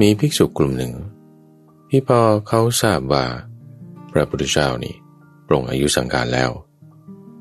[0.00, 0.92] มีภิกษุกลุ่มหนึ่ง
[1.90, 3.24] ที่พอเขาทราบว่า
[4.12, 4.94] พระพุทธเจ้านี่
[5.46, 6.50] ปรงอายุสังการแล้ว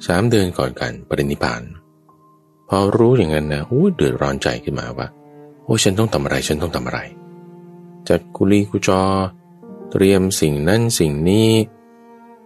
[0.07, 1.61] สามเดือนก่อนกันปรินิพาน
[2.69, 5.07] พอรู้อย่างนั้นนะโอ้เดือดร้อนใจขึ้นมาว่า
[5.63, 6.99] โอ้ฉันต้องทำอะไรฉันต้องทำอะไร
[8.09, 9.03] จัดกุลีกุจอ
[9.91, 11.49] เตรียมสิ่งนั้นสิ่งนี้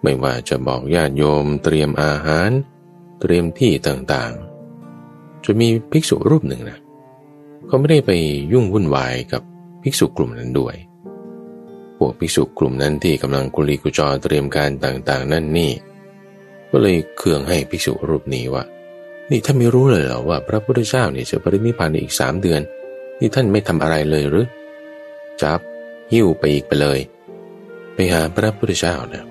[0.01, 2.49] ไม่ว่าจะบอกญาติโยม เตรียมอาหาร
[3.19, 6.79] เตรียมที่ต่างๆจะมีภิกษุรูปหนึ่งนะ
[7.67, 8.11] เขาไม่ได้ไป
[8.53, 9.41] ยุ่งวุ่นวายกับ
[9.87, 10.75] ภิกษุกลุ่มนั้นด้วย
[11.97, 15.71] พวกภิกษุกลุ่มนั้นที่กำลังกุลีกุจอเตรียมการต่างๆ นั่นนี่
[16.69, 18.63] ก็เลยเคืองให้ภิกษุรูปนี้ว่า
[19.29, 22.61] นี่ท่านไม่รู้เลยเหรอว่า พระพุทธเจ้าเนี่ยจะปรินิพพานในอีกสามเดือน
[23.19, 24.47] นี่ท่านไม่ทำอะไรเลยหรือ
[25.41, 25.59] จับ
[26.11, 26.99] หิ้วไปอีกไปเลย
[27.93, 29.25] ไปหาพระพุทธเจ้านะ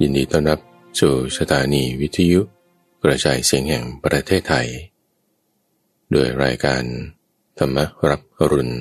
[0.00, 0.60] ยินดีต้อนรับ
[1.00, 2.40] สู่สถานีวิทยุ
[3.02, 4.68] กระจายเสียงแห่งประเทศไทย
[6.14, 6.84] ด้วยรายการ
[7.58, 7.78] ธรรม
[8.10, 8.74] รับอรุณ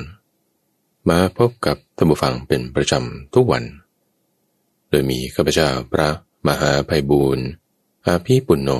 [1.09, 3.63] มาพบกับท่านผู้ฟังเป็นประจำทุกวัน
[4.89, 6.09] โดยมีข้าพเจ้าพระ
[6.47, 7.45] มหาภัยบูรณ์
[8.05, 8.71] อาภีปุณโญ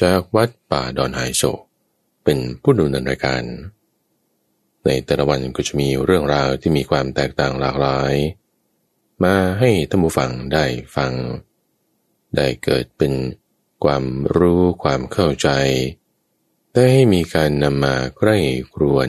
[0.00, 1.60] จากวัดป่าดอนหายโศก
[2.24, 3.42] เป็นผู้ดำเนินรายการ
[4.84, 8.14] ในแต่ละวันก็จะมีเรื่องราวที่มีความแตกต่างหลากหลาย
[9.24, 10.64] มาให้ท่านผู้ฟังได้
[10.96, 11.12] ฟัง
[12.36, 13.12] ได้เกิดเป็น
[13.84, 14.04] ความ
[14.36, 15.48] รู้ความเข้าใจ
[16.76, 18.38] ได้ให้มีการนำมาใกล้
[18.74, 19.08] ครวน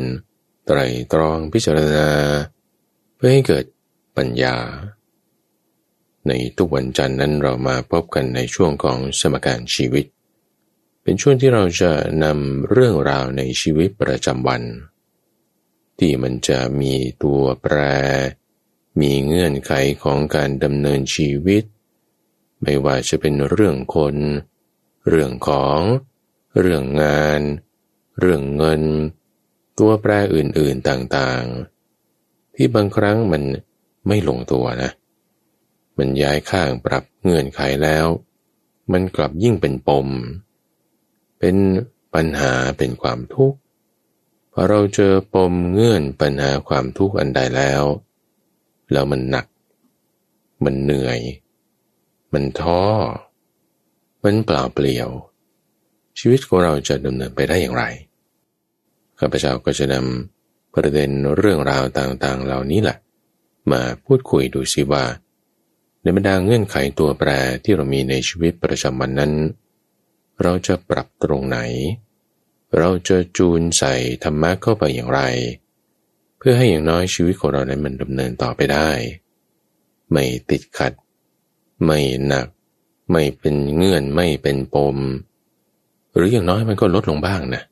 [0.66, 0.80] ไตร
[1.14, 2.10] ตรองพิจารณา
[3.16, 3.66] เพื่อให้เกิด
[4.18, 4.56] ปัญญา
[6.28, 10.06] ในทุกวันจันทร์นั้นเรามาพบกันในช่วงของสมการชีวิต
[11.02, 11.92] เป็นช่วงที่เราจะ
[12.24, 14.62] นำเรื่องราวในชีวิตประจำวัน
[16.00, 17.78] ที่มันจะมีตัวแปร
[19.02, 19.72] มีเงื่อนไข
[20.04, 21.64] ของการดำเนินชีวิต
[22.62, 24.16] ไม่ว่าจะเป็นเรื่องคน
[25.08, 25.80] เรื่องของ
[26.60, 27.42] เรื่องงาน
[28.20, 28.84] เรื่องเงิน
[29.80, 33.44] ตัวแปรอื่นๆต่างๆ ที่บางครั้งมัน
[34.08, 34.92] ไม่ลงตัวนะ
[35.98, 38.08] มันย้ายข้างปรับเงื่อนไขแล้ว
[38.92, 40.08] มันกลับยิ่งเป็นปม
[41.40, 41.56] เป็น
[42.14, 43.58] ปัญหาเป็นความทุกข์
[44.52, 47.84] พอเราเจอปมเงื่อนปัญหาความทุกข์อันใดแล้ว
[48.92, 49.46] แล้วมันหนัก
[50.64, 51.20] มันเหนื่อย
[52.34, 52.82] มันท้อ
[54.24, 55.10] มันเปล่าเปลี่ยว
[56.20, 57.84] ชีวิตของเราจะดำเนินไปได้อย่างไร
[59.20, 62.98] ข้าพเจ้าก็จะนำประเด็นเรื่องราวต่างๆ เหล่านี้แหละ
[63.72, 65.06] มาพูดคุยดูสิว่า
[66.02, 67.30] ในบรรดาเงื่อนไขตัวแปร
[67.64, 69.34] ที่เรามีในชีวิตประจำวันนั้น
[70.42, 71.58] เราจะปรับตรงไหน
[72.78, 75.22] เราจะจูนใส่ธรรมะเข้าไปอย่างไร
[76.38, 78.90] เพื่อให้อย่างน้อยชีวิตของเรานั้นมันดำเนินต่อไปได้
[80.12, 80.94] ไม่ติดขัด
[81.86, 82.48] ไม่หนัก
[83.12, 84.98] ไม่เป็นเงื่อนไม่เป็นปม
[86.16, 87.64] หรืออย่างน้อยมันก็ลดลงบ้างนะ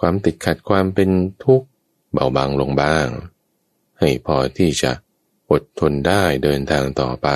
[0.00, 1.10] ความติดขัดความเป็น
[1.44, 1.66] ทุกข์
[2.12, 3.06] เบาบางลงบ้าง
[4.00, 4.92] ให้พอที่จะ
[5.50, 7.28] อดทนได้เดินทางต่อไป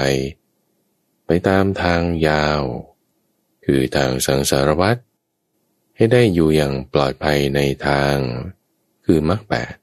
[1.27, 2.62] ไปตามทางยาว
[3.65, 5.00] คือทางสังสารวัตร
[5.97, 8.17] ให้ได้อยู่อย่างปลอดภัยในทาง
[9.05, 9.75] คือมรรคแปด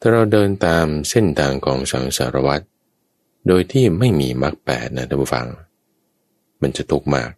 [0.00, 2.64] ถ้าเราเดินตามเส้นทางของสังสารวัตร
[3.48, 5.46] โดยที่ไม่มีมรรคแปดนะท่านผู้ฟัง
[6.62, 7.30] มันจะทุกข์มาก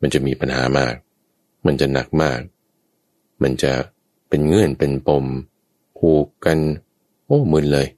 [0.00, 0.94] มันจะมีปัญหามาก
[1.66, 2.40] มันจะหนักมาก
[3.42, 3.72] มันจะ
[4.28, 5.24] เป็นเงื่อนเป็นปม
[5.98, 6.58] ผูกกัน
[7.26, 7.88] โอ้มึนเลย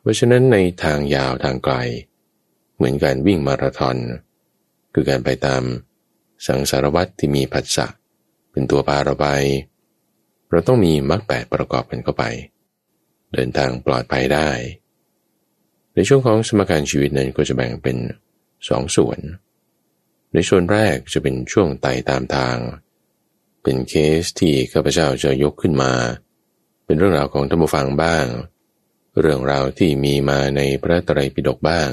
[0.00, 1.74] เพราะฉะนั้นในทางยาวทางไกล
[2.76, 3.96] เหมือนการวิ่งมาราธอน
[4.94, 5.62] คือการไปตาม
[6.46, 7.86] สังสารวัตรที่มีผัสสะ
[8.52, 9.26] เป็นตัวพาเราไป
[10.50, 12.24] เราต้องมีมรรคแปดประกอบกันเข้าไป
[13.32, 14.50] เดินทางปลอดภัยได้
[15.94, 17.96] ในช่วงของสมการชีวิตนั้นก็จะแบ่งเป็น
[18.68, 19.18] สองส่วน
[20.32, 22.56] ในช่วงแรกจะเป็นช่วงไต่ตามทาง
[23.62, 25.92] เป็นเคสที่ข้าพเจ้าจะยกขึ้นมา
[26.84, 28.26] เป็นเรื่องราวของธรรมฟังบ้าง
[29.20, 31.88] เรื่องราวที่มีมาในพระตรัยปิฎกบ้าง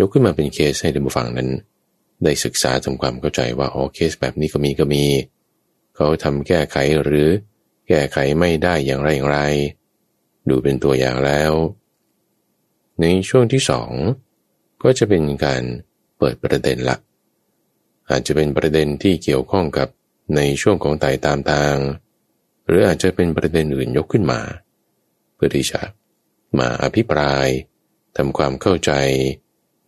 [0.00, 1.50] ยกขึ้นมาเป็นเคสให้ธรรมฟังนั้น
[2.22, 5.04] ได้ศึกษาทำความเข้าใจว่าโอเคสแบบนี้ก็มีก็มี
[5.96, 7.28] เขาทำแก้ไขหรือ
[7.88, 9.40] แก้ไขไม่ได้อย่างไรอย่างไร
[10.48, 11.52] ดูเป็นตัวอย่างแล้ว
[13.00, 13.90] ในช่วงที่สอง
[14.82, 15.62] ก็จะเป็นการ
[16.18, 16.96] เปิดประเด็นละ
[18.10, 19.88] อาจจะเป็นประเด็นที่เกี่ยวข้องกับ
[20.36, 21.76] ในช่วงของไต่ตามทาง
[22.66, 24.40] หรืออาจจะเป็นประเด็นอื่นยกขึ้นมา
[25.34, 25.80] เพื่อที่จะ
[26.58, 27.46] มาอภิปราย
[28.16, 28.92] ทำความเข้าใจ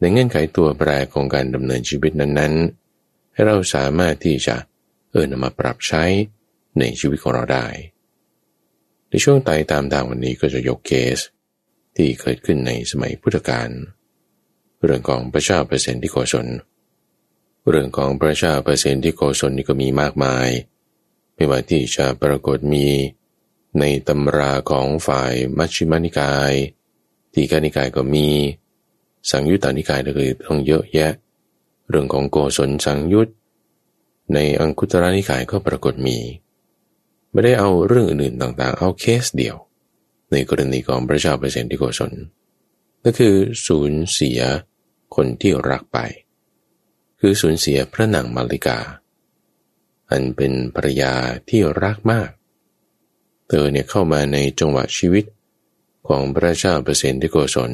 [0.00, 4.56] ในเงื่อนไขตัวแปรของการดำเนินชีวิตนั้นๆ ให้เราสามารถที่จะ
[5.10, 6.04] เออนำมาปรับใช้
[6.78, 7.66] ในชีวิตของเราได้
[9.10, 11.18] ในช่วงไต่ตามทางวันนี้ก็จะยกเคส
[11.96, 13.68] ที่เกิดขึ้นในสมัยพุทธกาล
[14.84, 16.46] เรื่องของพระเจ้าเปอร์เซนต์ที่โกศล
[17.68, 20.48] เรื่องของพระเจ้าเปอร์เซนที่โกศลนี่ก็มีมากมาย
[21.34, 22.86] ไม่ว่าที่จะปรากฏมี
[23.78, 26.52] ในตำราของฝ่ายมัชฌิมานิกาย
[27.32, 28.28] ทีฆานิกายก็มี
[29.30, 31.12] สังยุตตานิกายก็คือต้องเยอะแยะ
[31.88, 33.28] เรื่องของโกศลสังยุต
[34.34, 36.18] ในอังคุตระนิกายก็ปรากฏมี
[37.32, 39.56] ไม่ได้เอาเรื่องอื่นๆต่างๆ เอาเคสเดียว
[40.32, 42.12] ในกรณีของพระเจ้าเปรตที่โกศล
[43.04, 43.34] ก็คือ
[43.66, 44.40] สูญเสีย
[45.14, 45.98] คนที่รักไป
[47.20, 48.78] คือสูญเสียพระนางมาริกา
[50.10, 51.12] อันเป็นภรรยา
[51.48, 52.30] ที่รักมาก
[53.48, 55.24] เธอเนี่ยเข้ามาในจังหวะชีวิต
[56.08, 57.72] ของพระเจ้าเปรตที่โกศล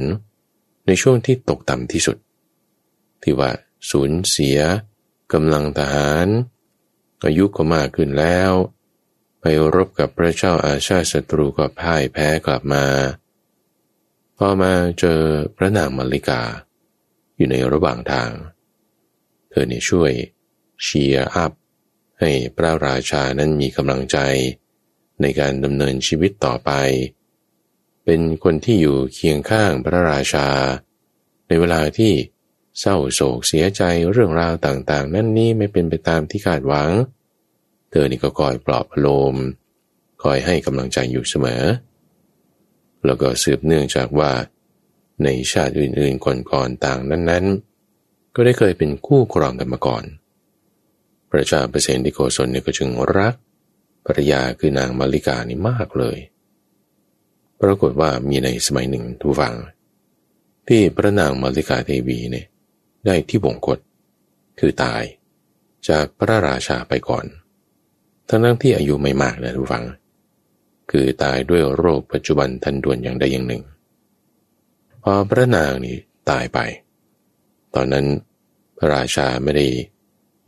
[0.86, 2.16] ในช่วงที่ตกต่ำที่สุด
[3.22, 3.50] ที่ว่า
[3.90, 4.58] สูญเสีย
[5.32, 6.26] กำลังทหาร
[7.24, 8.52] อายุก็มากขึ้นแล้ว
[9.40, 9.44] ไป
[9.74, 12.84] รบกับพระเจ้าอาชาศัตรูก็พ่ายแพ้กลับมา
[14.36, 15.20] พอมาเจอ
[15.56, 16.42] พระนางมาริกา
[17.36, 18.30] อยู่ในระหว่างทาง
[19.52, 20.12] เธอเนี่ยช่วย
[20.82, 21.52] เชียร์อัพ
[22.20, 24.18] ให้พระราชานั้นมีกำลังใจ
[25.22, 26.70] ในการดำเนินชีวิตต่อไป
[28.04, 30.48] เป็นคนที่อยู่เคียงข้างพระราชา
[31.46, 32.12] ในเวลาที่
[32.80, 36.90] เศร้าโศกเสียใจเรื่องราวต่างๆ นั่นนี่ไม่เป็นไปตามที่คาดหวัง
[37.90, 39.36] เธอนี่ก็คอยปลอบโลม
[40.22, 41.62] คอยให้กำลังใจอยู่เสมอ
[43.04, 44.32] แล้วก็สืบเนื่องจากว่า
[45.24, 47.71] ในชาติอื่นๆก่อนๆต่างนั้นๆ
[48.34, 50.04] ก็ได้เคยเป็นคู่ครองกันมาก่อน
[51.30, 53.34] พระเจ้าเปรตที่โกศลเนี่ยก็จึงรัก
[54.06, 56.18] ภรรยาคือนางมาริกานี่มากเลย
[57.60, 59.54] ปรากฏว่ามีในสมัยหนึ่งทุกฝัง
[60.68, 62.46] ที่พระนางมาริกาเทวีเนี่ย
[63.06, 63.78] ได้ที่บงกฎ
[64.58, 65.02] คือตาย
[65.88, 67.26] จากพระราชาไปก่อน
[68.28, 69.84] ทั้งนั้นที่อายุไม่มากนะทุกฝัง
[70.90, 73.62] คือตายด้วยโรคปัจจุบันทันด่วนอย่างใดอย่างหนึ่ง
[75.02, 75.96] พอพระนางนี่
[76.30, 76.58] ตายไป
[77.74, 78.06] ตอนนั้น
[78.78, 79.66] พระราชาไม่ได้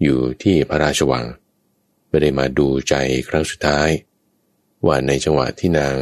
[0.02, 1.24] อยู่ที่พระราชวัง
[2.08, 2.94] ไม่ได้มาดูใจ
[3.28, 3.88] ครั้งสุดท้าย
[4.86, 5.94] ว่าในจังหวะที่นาง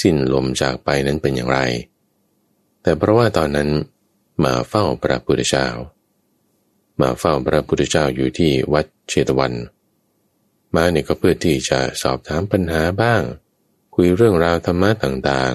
[0.00, 1.58] สิ้นลมจากไปนั้นเป็นอย่างไร
[2.82, 3.70] แต่เพราะว่าตอนนั้น
[4.44, 5.68] มาเฝ้าพระพุทธเจ้า
[7.00, 9.52] มาเฝ้าพระพุทธเจ้าอยู่ที่วัดเชตวัน
[10.74, 13.22] มาเนี่ยก็เพื่อที่จะสอบถามปัญหาบ้าง
[13.94, 15.54] คุยเรื่องราวธรรมะต่าง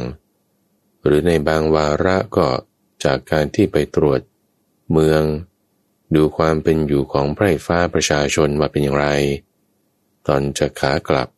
[0.53, 2.47] ๆ หรือในบางวาระก็
[3.03, 4.19] จากการที่ไปตรวจ
[4.91, 5.23] เมือง
[6.15, 9.07] ดูความเป็นอยู่ของไพร่ฟ้าประชาชนว่าเป็นอย่างไร
[10.27, 11.29] ตอนจะขากลับ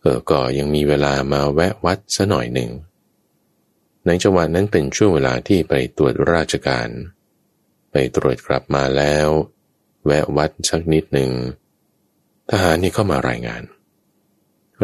[0.00, 2.70] เออก็ยังมีเวลามาแวะวัดซะหน่อยหนึ่ง
[4.06, 6.88] ในจังหวะนั้นเป็นช่วงเวลาที่ไปตรวจราชการ
[7.92, 9.28] ไปตรวจกลับมาแล้ว
[10.06, 11.30] แวะวัดสักนิดหนึ่ง
[12.50, 13.62] ทหารนี่เข้ามารายงาน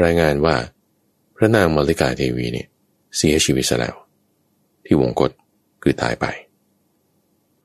[0.05, 0.57] รายงานว่า
[1.37, 2.69] พระนางมลิกาเทวีเนี่ย
[3.17, 3.97] เสียชีวิตแล้ว
[4.85, 5.31] ที่วงกฏ
[5.83, 6.27] คือตายไป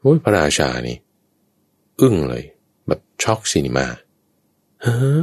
[0.03, 0.97] โอ้ยพระราชานี่
[2.01, 2.43] อึ้งเลย
[2.87, 3.85] แบบช็อกซีนิมา
[4.81, 5.19] เฮ้อ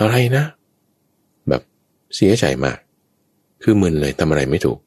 [0.00, 0.44] อะไรนะ
[1.48, 1.62] แบบ
[2.14, 2.78] เสียใจมาก
[3.62, 4.78] คือมึนเลยทำอะไรไม่ถูก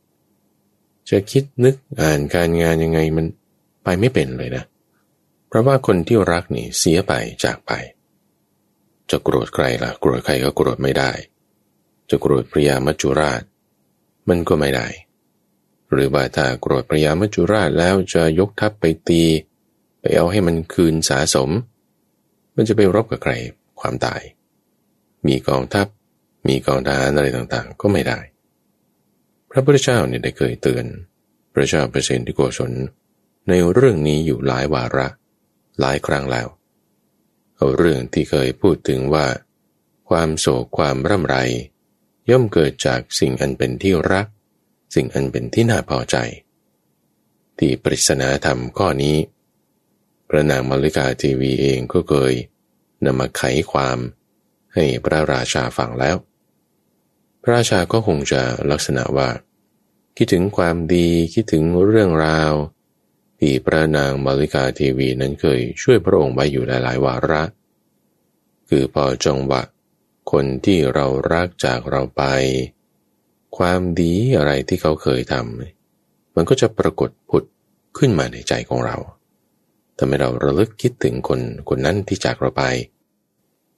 [1.10, 3.26] จะคิดนึกอ่านการงานยังไงมัน
[3.84, 4.64] ไปไม่เป็นเลยนะ
[5.48, 7.72] เพราะว่าคนที่รักนี่เสียไปจากไป
[9.10, 11.12] จะโกรธใครล่ะ โกรธใครก็โกรธไม่ได้
[12.10, 13.42] จะโกรธพระยามัจจุราช
[14.30, 14.88] มันก็ไม่ได้
[15.92, 19.24] หรือว่าถ้าโกรธพระยามัจจุราชแล้วจะยกทัพไปตี
[20.00, 21.50] ไปเอาให้มันคืนสาสม
[22.56, 23.34] มันจะไปรบกับใคร
[23.80, 24.22] ความตาย
[25.28, 25.88] มีกองทัพ
[26.48, 28.20] มีกองทหารอะไรต่างๆ ก็ไม่ได้
[29.52, 30.86] พระพุทธเจ้าเนี่ยได้เคยเตือน
[31.54, 32.72] พระเจ้าเปรตที่โกศล
[33.50, 35.08] ในเรื่องนี้อยู่หลายวาระ
[35.80, 36.48] หลายครั้งแล้ว
[37.56, 39.28] เอาเรื่องที่เคยพูดถึงว่า
[40.10, 41.38] ความโศกความร่ำไร
[42.30, 44.28] ย่อมเกิดจากสิ่งอันเป็นที่รัก
[44.96, 46.18] สิ่งอันเป็นที่น่าพอใจ
[47.58, 49.18] ที่ปริศนาธรรมข้อนี้
[50.30, 52.34] พระนางมลิกาทีวีเองก็เคย
[53.06, 53.42] นำมาไข
[53.72, 53.98] ความ
[54.74, 56.16] ให้พระราชาฟังแล้ว
[57.42, 58.42] พระราชาก็คงจะ
[58.72, 59.30] ลักษณะว่า
[60.18, 62.54] คิดถึงความดีคิดถึงเรื่องราว
[63.40, 67.44] ที่พระนางมาริกาทีวีนั้นเคยช่วยพระองค์ไว้อยู่หลาย ๆ วาระ
[68.70, 69.64] คือพอจงหวะ
[70.32, 72.24] คนที่เรารักจากเราไป
[73.58, 77.44] ความดีอะไรที่เขาเคยทำมันก็จะปรากฏผุด
[77.98, 78.98] ขึ้นมาในใจของเรา
[79.98, 81.40] ทำให้เราระลึกคิดถึงคน
[81.70, 82.64] คนนั้นที่จากเราไป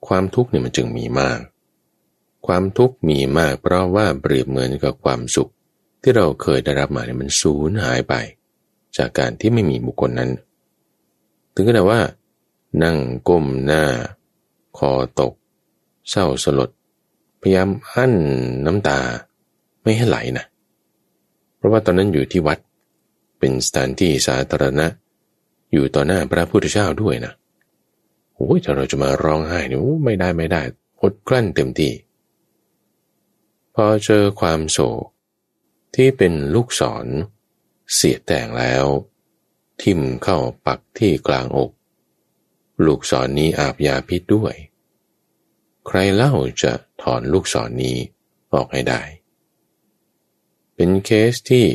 [0.08, 1.40] ความทุกข์เนี่ยมันจึงมีมาก
[2.48, 5.52] ความทุกข์มีมากเพราะว่าเปรียบเหมือนกับความสุข
[6.02, 8.14] ที่เราเคยได้รับมาเนี่ยมันสูญหายไป
[8.98, 10.32] จากการที่ไม่มีบุคคลนั้น
[11.54, 12.02] ถึงขนาดว่า
[12.84, 12.98] นั่ง
[13.28, 13.84] ก้มหน้า
[14.78, 15.34] คอตก
[16.10, 16.70] เศร้าสลด
[17.42, 18.14] พยายามอั้น
[18.66, 19.00] น้ำตา
[19.84, 20.46] ไม่ให้ไหลนะ
[21.58, 22.60] เพราะว่าตอนนั้นอยู่ที่วัด
[23.40, 24.88] เป็นสถานที่สาธารณะ
[25.72, 27.34] อยู่ต่อหน้าพระพุทธเจ้าด้วยนะ
[28.36, 30.62] โอ้ยถ้าเราจะมาร้องไห้เนี่ยไม่ได้ไม่ได้
[31.02, 31.94] อดกลั้นเต็มที่
[33.76, 35.04] พอเจอความโศก
[35.96, 37.06] ที่เป็นลูกศร
[37.94, 38.86] เสียดแต่งแล้ว
[39.82, 41.72] ทิ่มเข้าปักที่กลางอก
[42.86, 44.56] ลูกศรนนี้อาบยาพิษด้วย
[45.88, 47.98] ใครเล่าจะถอนลูกศรนนี้
[48.54, 49.02] ออกให้ได้
[50.84, 51.66] เป็นเคสที่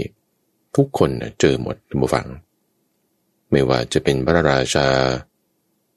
[0.77, 1.11] ทุกคน
[1.41, 2.29] เจอหมดทุกฝัง
[3.51, 4.89] ไม่ว่าจะเป็นพระราชา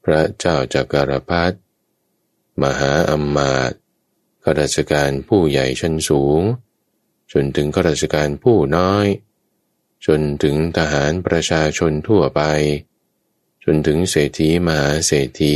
[0.03, 1.57] พระเจ้าจักรพรรดิ
[2.63, 3.71] มหาอัมมาต
[4.43, 6.41] ข้าราชการผู้ใหญ่ชั้นสูง
[7.31, 9.07] จนถึงข้าราชการผู้น้อย
[10.05, 12.41] จนถึงทหารประชาชนทั่วไป
[13.63, 15.55] จนถึงเศรษฐีมหาเศรษฐี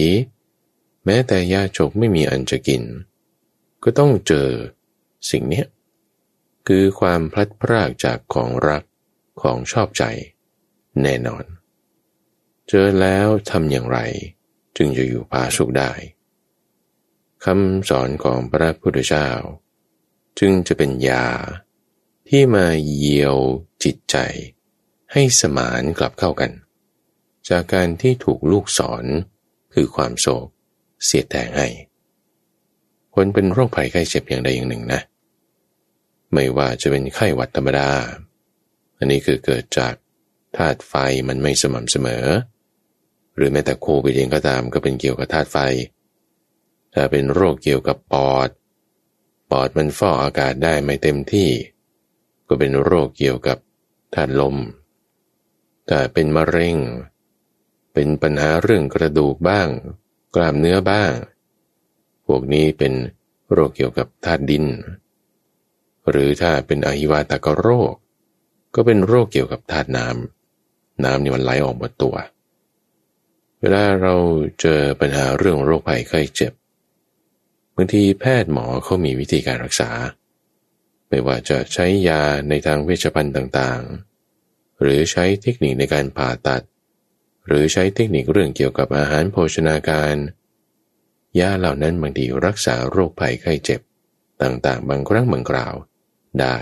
[1.05, 2.83] แม้แต่ยาจกไม่มีอันจะกิน
[3.83, 4.47] ก็ต้องเจอ
[5.31, 5.63] สิ่งนี้
[6.67, 8.83] คือความพลัดพรากจากของรัก
[9.41, 10.03] ของชอบใจ
[11.01, 11.43] แน่นอน
[12.67, 13.99] เจอแล้วทำอย่างไร
[14.77, 15.91] จึงจะอยู่ผาสุขได้
[17.43, 19.29] คำสอนของพระพุทธเจ้า
[20.39, 21.27] จึงจะเป็นยา
[22.29, 22.67] ที่มา
[22.97, 23.37] เยียว
[23.83, 24.17] จิตใจ
[25.11, 26.51] ให้สมานกลับเข้ากัน
[27.49, 29.05] จากการที่ถูกลูกสอน
[29.73, 30.47] คือความโศก
[31.03, 31.67] เสียแต่งให้
[33.15, 35.01] คนเป็นโรคภัยไข้เจ็บอย่างใดอย่างหนึ่งนะ
[36.33, 37.89] ไม่ว่าจะเป็นไข้หวัดธรรมดา
[38.97, 39.93] อันนี้คือเกิดจาก
[40.57, 40.93] ธาตุไฟ
[41.27, 42.25] มันไม่สม่ำเสมอ
[43.35, 45.57] หรือแม้แต่โควิดเองก็ตามก็เป็นเกี่ยวกับธาตุไฟ
[46.93, 48.49] ถ้าเป็นโรคเกี่ยวกับปอด
[49.51, 51.49] ปอดมันฟ่ออากาศได้ไม่เต็มที่
[52.47, 53.57] ก็เป็นโรคเกี่ยวกับ
[54.13, 54.57] ธาตุลม
[55.89, 56.77] ถ้าเป็นมะเร็ง
[57.93, 59.67] เป็นปัญหาเรื่องกระดูกบ้าง
[60.35, 61.13] กล้ามเนื้อบ้าง
[62.25, 62.93] พวกนี้เป็น
[63.51, 64.65] โรคเกี่ยวกับธาตุดิน
[66.09, 67.93] หรือถ้าเป็นอหิวาตกโรค
[68.75, 72.15] ก็เป็นโรคเกี่ยวกับธาตุน้ำ น้ำนี่มันไหลออกหมดตัว
[73.59, 74.15] เวลาเรา
[74.61, 76.53] เจอปัญหาเรื่องโรคภัยไข้เจ็บ
[77.75, 79.89] บางทีแพทย์หมอเขามีวิธีการรักษา
[81.07, 86.63] ไม่ว่าจะใช้ยาในทางเวชภัณฑ์ต่างๆ หรือใช้เทคนิคในการผ่าตัด
[87.47, 90.15] หรือใช้เทคนิคเรื่องเกี่ยวกับอาหารโภชนาการ
[91.39, 93.81] ยาเหล่านั้นบางทีรักษาโรคภัยไข้เจ็บ
[94.43, 95.75] ต่างๆ บางครั้งบางคราว
[96.41, 96.57] ได้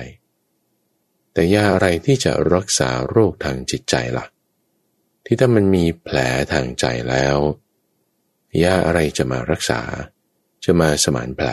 [1.33, 4.25] แต่ยาอะไรที่จะรักษาโรคทางจิตใจละ่ะ
[5.25, 6.17] ที่ถ้ามันมีแผล
[6.53, 7.37] ทางใจแล้ว
[8.63, 9.81] ยาอะไรจะมารักษา
[10.63, 11.49] จะมาสมานแผล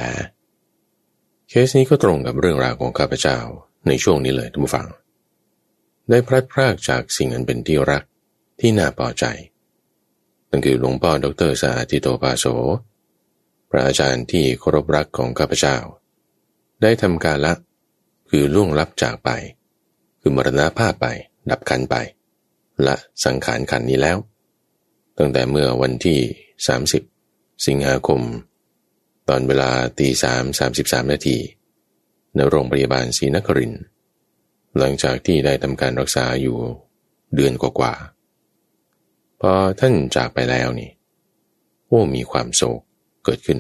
[1.49, 3.39] เคสนี้ก็ตรงกับเรื่องราวของข้าพเจ้า
[3.87, 4.87] ในช่วงนี้เลยท่านผู้ฟัง
[6.09, 8.03] ได้พลัดพรากจากสิ่งอันเป็นที่รัก
[8.61, 9.25] ที่น่าพอใจ
[10.51, 12.45] นั่นคือหลวงพ่อดรสาธิโตปาโส
[13.71, 15.77] พระอาจารย์ที่เคารพรักของข้าพเจ้า
[16.83, 17.53] ได้ทำการละ
[18.31, 19.31] คือล่วงลับจากไป
[20.21, 21.07] คือมรณาภาพไป
[21.51, 21.97] ดับขันไป
[22.87, 24.19] ละสังขารขันนี้แล้ว
[25.19, 26.19] ตั้งแต่เมื่อวันที่
[26.93, 28.21] 30 สิงหาคม
[29.29, 31.37] ตอนเวลาตีสามสามสิบสามนาที
[32.35, 33.73] ในโรงพยาบาลศรีนคริน
[34.79, 36.57] หลังจากที่ได้ทำการรักษาอยู่
[37.35, 40.91] เดือนกว่าๆพอท่านจากไปแล้วนี่
[41.87, 42.81] โอ้มีความโศก
[43.25, 43.59] เกิดขึ้น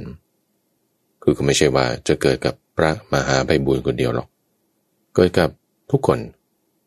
[1.22, 4.28] คือก็ไม่ใช่ว่าจะเกิดกับพระมหาไพบุญคนเดียวหรอก
[5.20, 5.50] เกิดกับ
[5.90, 6.20] ทุกคน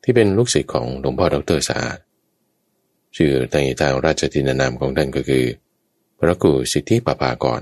[0.03, 1.97] ที่เป็นลูกศิษย์ของหลวงพ่อดรสะอาด
[3.15, 5.45] ชื่อในทางราชทินานามของท่านก็คือ
[6.19, 7.61] พระกุสิทธิปปากร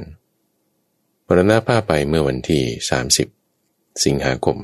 [1.27, 2.63] มรณภาพไปเมื่อวันที่
[3.33, 4.57] 30 สิงหาคม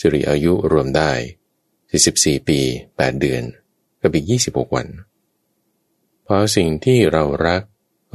[0.00, 1.12] สิริอายุรวมได้
[1.80, 3.42] 44 ปี 8 เดือน
[4.00, 4.88] กับอีก 26 วัน
[6.26, 7.62] พอสิ่งที่เรารัก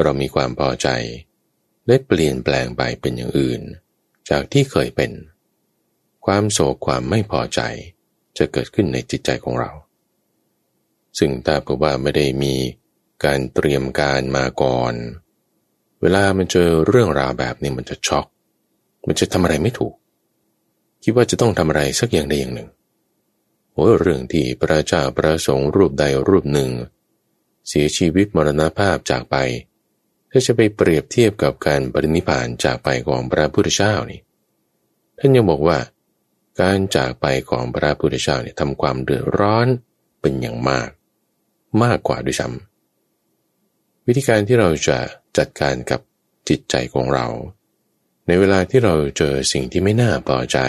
[0.02, 0.88] เรามีความพอใจ
[1.88, 3.62] ได้เปลี่ยนแปลงไปเป็นอย่างอื่น
[4.30, 5.12] จากที่เคยเป็น
[6.26, 7.62] ความโศกความไม่พอใจ
[8.38, 9.72] จะเกิดขึ้นในจิตใจของเรา
[11.18, 12.54] ซึ่งถ้ากับว่าไม่ได้มี
[13.26, 14.94] การเตรียมการมาก่อน
[16.02, 18.26] เวลามันเจอเรื่องราวแบบนี้มันจะช็อก
[19.08, 19.94] มันจะทำอะไรไม่ถูก
[21.04, 22.70] คิดว่าจะต้องทำอะไรสักอย่างใดอย่างหนึ่ง
[23.74, 26.70] โอ้เรื่องที่พระเจ้าประสงค์รูปใดรูปหนึ่ง
[27.68, 29.36] เสียชีวิตมรณภาพจากไป
[30.32, 34.20] ถ้าจะไปเปรียบเทียบกับการปรินิพานจากไปของพระพุทธเจ้านี่
[35.20, 35.78] ท่านยังบอกว่า
[36.62, 39.68] การจากไปของพระพุทธเจ้าเนี่ยทำความเดือดร้อน
[40.22, 40.90] เป็นอย่างมาก
[41.84, 45.00] มากกว่าด้วยซ้ำวิธีการที่เราจะ
[45.38, 46.02] จัดการกับ
[46.50, 47.28] จิตใจของเรา
[48.28, 50.60] ในเวลาที่เราเจอสิ่งที่ไม่น่าพอใจ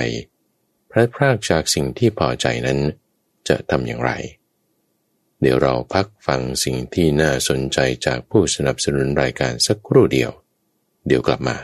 [0.90, 2.78] พลัดพรากจากสิ่งที่พอใจนั้น
[3.48, 4.12] จะทำอย่างไร
[5.40, 10.30] เดี๋ยวเราพักฟังสิ่งที่น่าสนใจจากผู้สนับสนุนรายการสักครู่เดียว
[11.06, 11.56] เดี๋ยวกลับมา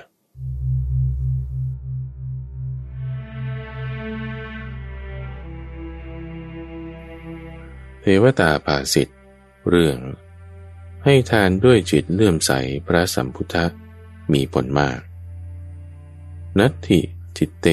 [8.05, 9.19] เทวตาภาสิทธิ์
[9.69, 9.99] เรื่อง
[11.05, 12.53] ให้ทานด้วยจิตเลื่อมใส
[12.87, 13.57] พระสัมพุทธ
[14.33, 15.01] มีผลมาก
[16.59, 17.01] นัตถิ
[17.39, 17.69] จิตเต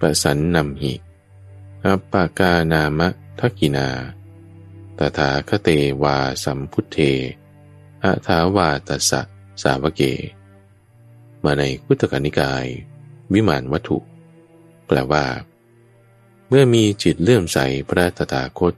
[0.00, 0.94] ปสันนำหิ
[1.84, 3.08] อัปปากานามะ
[3.38, 3.88] ทักินา
[4.98, 5.68] ตถาคเต
[6.02, 6.98] วาสัมพุทเท
[8.04, 9.20] อะถาวาตสะ
[9.62, 10.02] สาวเก
[11.44, 12.66] มาในพุทธกนิกาย
[13.32, 13.98] วิมานวัตถุ
[14.86, 15.24] แปลว่า
[16.48, 17.58] เมื่อมีจิตเลื่อมใส
[17.88, 18.74] พระตถาคต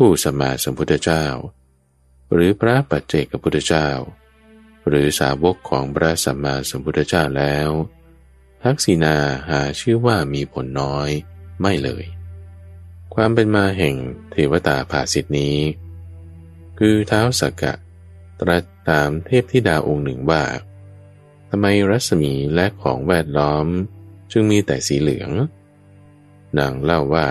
[0.00, 1.24] ผู้สมมาสัมพุทธเจ้า
[2.32, 3.88] หรือพระปัจเจกพุทธเจ้า
[4.88, 7.70] หรือสาวกของพระสัมมาสัมพุทธเจ้าแล้ว
[8.62, 9.16] ทักษิณา
[9.48, 11.10] หาชื่อว่ามีผลน้อย
[11.60, 12.04] ไม่เลย
[13.14, 13.94] ความเป็นมาแห่ง
[14.30, 15.58] เทวตาภาสิทธินี้
[16.78, 17.74] คือเท้าสักกะ
[18.40, 20.44] ตรัสตามเทพธิดาองค์หนึ่งว่า
[21.50, 23.66] ทำไมรัศมีและของแวดล้อม
[24.32, 25.30] จึงมีแต่สีเหลือง
[26.58, 27.28] นางเล่าว่า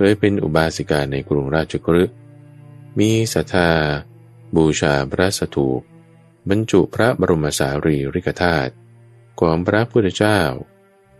[0.00, 2.16] เคยเป็นอุบาสิกาในกรุงราชกฤห์
[2.98, 3.70] มีศรัทธา
[4.56, 5.80] บูชาพระสถูป
[6.48, 8.72] บรรจุพระบรมสารีริกธาตุ
[9.40, 10.40] ของพระพุทธเจ้า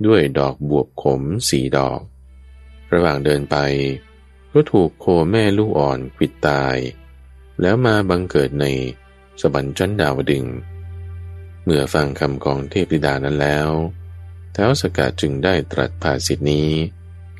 [0.06, 2.00] ด้วยดอกบวบขมสีดอก
[2.92, 3.56] ระหว่างเดินไป
[4.52, 6.76] ก็ถูกโคแม่ลูกอ่อนขิดตาย
[7.60, 8.66] แล้วมาบังเกิดใน
[9.40, 10.46] สวรรค์ชั้นดาวดึง
[11.64, 13.68] เมื่อฟังคำของเทพธิดานั้นแล้ว
[14.52, 16.70] แท้วสกัดจึงได้ตรัสภาสิทนี้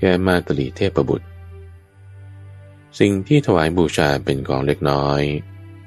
[0.01, 1.27] แก่มาตลีเทพบุตร
[2.99, 5.23] สิ่งที่ถวายบูชาเป็นของเล็กน้อย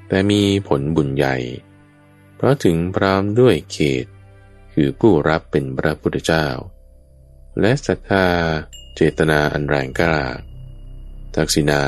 [0.07, 1.37] แต่มีผลบุญใหญ่
[2.35, 4.05] เพราะถึงพร้อมด้วยเขต
[4.73, 6.47] คือผู้รับเป็นพระพุทธเจ้า
[7.59, 8.27] และศรัทธา
[8.95, 10.17] เจตนาอันแรงกล้า
[11.35, 11.83] ทักษิณา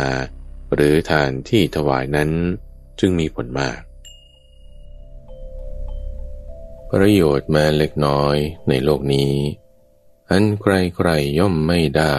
[0.74, 2.30] หรือทานที่ถวายนั้น
[3.00, 3.82] จึงมีผลมาก
[6.92, 8.36] ประโยชน์แม้เล็กน้อย
[8.70, 9.32] ในโลกนี้
[10.36, 12.16] อันใครๆย่อมไม่ได้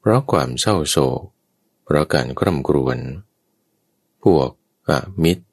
[0.00, 1.22] เพราะความเศร้าโศก
[1.84, 2.98] เพราะการกร่ำกรวน
[4.22, 4.50] พวก
[4.88, 4.90] อ
[5.22, 5.44] มิตร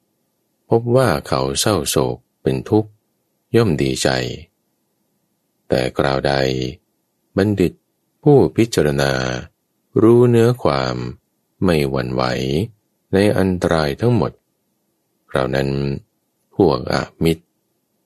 [0.68, 2.90] พบว่าเขาเศร้าโศกเป็นทุกข์
[3.56, 4.08] ย่อมดีใจ
[5.68, 6.32] แต่กล่าวใด
[7.36, 7.72] บัณฑิต
[8.22, 9.12] ผู้พิจารณา
[10.02, 10.96] รู้เนื้อความ
[11.64, 12.22] ไม่หวั่นไหว
[13.12, 14.32] ในอันตรายทั้งหมด
[15.30, 15.68] คราวนั้น
[16.56, 17.44] พวกอมิตร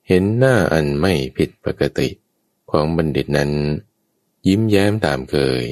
[0.09, 2.09] เห็นหน้าอันไม่ผิดปกติ
[2.77, 3.53] ของบัณฑิตนั้น
[4.47, 5.63] ยิ้มแย้มตามเคย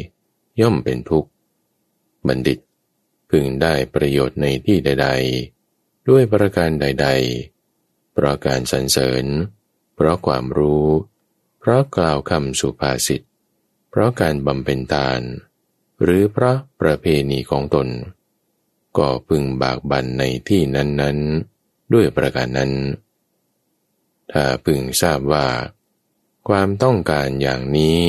[0.60, 1.30] ย่อมเป็นทุกข์
[2.26, 2.58] บัณฑิต
[3.30, 5.08] พึงได้ประโยชน์ในที่ใด
[5.58, 7.08] ๆ ด้วยประการใด
[7.58, 9.24] ๆ เพราะการสรรเสริญ
[9.94, 10.86] เพราะความรู้
[11.60, 13.22] เพราะกล่าวคำสุภาษิต
[13.90, 15.20] เพราะการบำเพ็ญทาน
[16.02, 17.88] หรือพระประเพณีของตน
[18.98, 21.18] ก็พึงบากบันในที่นั้น
[21.56, 22.72] ๆ ด้วยประการนั้น
[24.32, 25.46] ถ้าพึงทราบว่า
[26.48, 28.00] ความต้องการอย่างนี้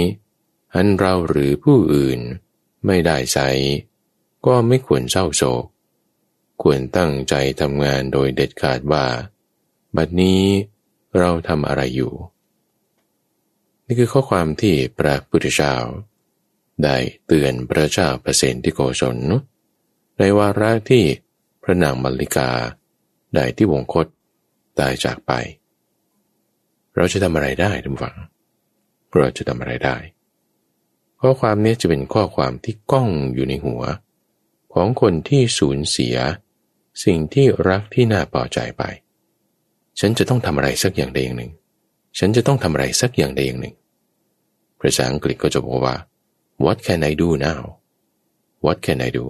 [0.74, 2.20] อันเราหรือผู้อื่น
[2.86, 3.50] ไม่ได้ใช้
[4.46, 5.66] ก็ไม่ควรเศร้าโศก
[6.62, 9.06] ควรตั้งใจทำงานโดยเด็ดขาดว่า
[9.96, 10.42] บัดนี้
[11.18, 12.14] เราทำอะไรอยู่
[13.86, 15.76] นี่คือข้อความที่พระพุทธเจ้า
[16.84, 19.18] ได้เตือนพระเจ้าเปรเซนที่โกศล
[20.18, 21.04] ในวาระที่
[21.64, 22.52] พระนางมัลลิกา
[23.34, 24.08] ได้ที่วงคต
[24.80, 25.32] ตายจากไป
[26.96, 28.16] เราจะทำอะไรได้ทุกฝัง
[29.12, 29.96] เราจะทำอะไรได้
[31.22, 33.82] ข้อความนี้จะเป็นข้อความที่ก้องอยู่ในหัว
[34.74, 36.16] ของคนที่สูญเสีย
[37.04, 38.84] สิ่งที่รักที่น่าพอใจไป
[40.00, 41.52] ฉันจะต้องทำอะไรสักอย่างใดอย่างหนึ่ง
[42.20, 43.76] ฉันจะต้องทำอะไรสักอย่างใดอย่างหนึ่ง
[44.80, 45.96] ภาษาอังกฤษก็จะบอกว่า
[46.64, 47.62] what can I do now
[48.66, 49.26] what can I do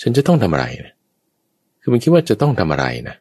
[0.00, 0.94] ฉันจะต้องทำอะไรนะ
[1.80, 3.16] คือมันคิดว่าจะต้องทำอะไรนะ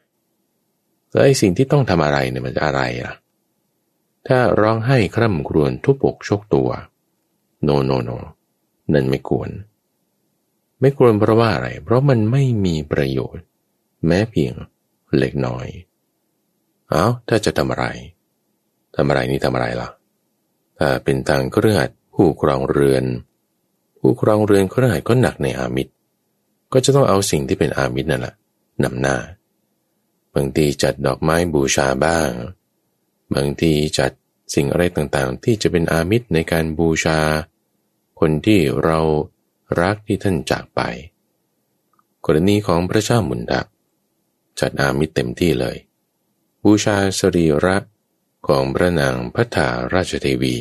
[1.13, 3.13] แล้วไอ้สิ่งที่ต้องทำอะไรเนี่ยมันจะอะไรล่ะ
[4.27, 6.69] ถ้าร้องไห้คร่ำครวญทุบอกชกตัว
[7.67, 8.17] no no no
[8.93, 9.49] นั่นไม่ควร
[10.81, 13.45] ไม่ควรเพราะว่าอะไร เพราะมันไม่มีประโยชน์
[14.07, 14.53] แม้เพียง
[15.17, 15.67] เล็กน้อย
[16.89, 17.85] เอาถ้าจะทำอะไร
[18.95, 19.89] ทำอะไรนี่ทำอะไรล่ะ
[20.79, 23.03] ถ้าเป็นต่างเครือขัดผู้ครองเรือน
[23.99, 25.93] ผู้ครองเรือนเครือขัดก็หนักในอามิตร
[26.73, 28.33] ก็จะต้องเอาสิ่งที่เป็นอามิตรนั่นแหละ
[28.83, 29.15] นำหน้า
[30.35, 32.29] บางทีจัดดอกไม้บูชาบ้าง
[33.35, 34.11] บางทีจัด
[34.53, 37.19] สิ่งอะไรต่างๆ ที่จะเป็นอามิตรในการบูชา
[38.19, 38.99] คนที่เรา
[39.81, 40.81] รักที่ท่านจากไป
[42.25, 43.65] กรณีของพระเจ้ามุนดัก
[44.59, 45.77] จัดอามิตรเต็มที่เลย
[46.63, 47.77] บูชาสรีระ
[48.47, 50.55] ของพระนางพัฒาราชเทวี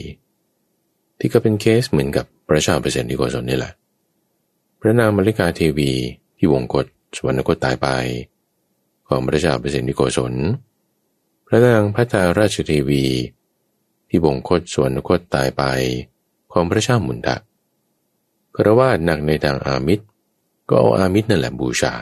[1.18, 3.72] ที่ก็เป็นเคสเหมือนกับพระชาเปร์เซนติโกศลนี่แหละ
[4.80, 5.90] พระนางมริกาเทวี
[6.36, 7.88] ที่วงกฏสวรรคตตายไป
[9.12, 10.34] ของพระชาเปร์เซนติโกศล
[11.46, 13.04] พระนางพัฒาราชเทวี
[14.08, 15.62] ที่วงคตสวรรคตตายไป
[16.52, 17.40] ของพระเจ้ามุนดัก
[18.54, 20.04] ครว่าหนักในทางอามิตร
[20.68, 21.94] ก็เอาอามิตรนั่นแหละบูชา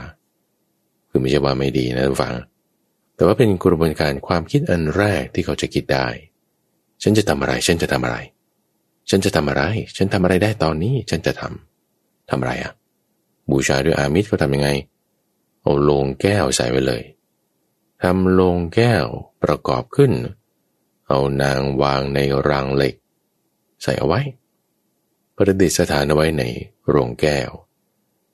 [1.08, 2.34] คือไม่ใช่ว่าไม่ดีนะทุกฝัง
[3.14, 6.06] แต่ว่าเป็นกระบวนการความคิดอันแรกที่เขาจะคิดได้
[7.02, 8.16] ฉันจะทำอะไร ฉันจะทำอะไร
[9.10, 9.62] ฉันจะทำอะไร
[9.96, 12.72] ฉันทำอะไรได้ตอนนี้ ฉันจะทำทำอะไรอะ่ะ
[13.50, 14.68] บูชาด้วยอามิตรก็ทำยังไง
[15.60, 17.02] เอาโลงแก้วใส่ไว้เลย
[18.02, 19.06] ทำโลงแก้ว
[19.42, 20.12] ประกอบขึ้น
[21.08, 22.18] เอานางวางใน
[22.48, 22.94] รางเหล็ก
[23.82, 24.20] ใส่เอาไว้
[25.36, 26.42] ประดิษฐานเอาไว้ใน
[26.88, 27.50] โรงแก้ว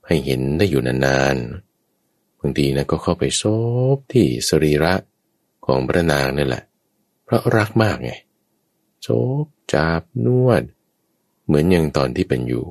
[0.07, 3.43] ให้เห็นได้อยู่นานๆบางทีนะก็เข้าไปซ
[3.97, 4.95] บที่สรีระ
[5.67, 6.65] ของพระนางนี่แหละ
[7.25, 8.12] เพราะรักมากไง
[9.03, 9.09] โซ
[9.45, 10.62] บจับนวด
[11.47, 12.67] เหมือนอย่างตอนที่เป็นอยู่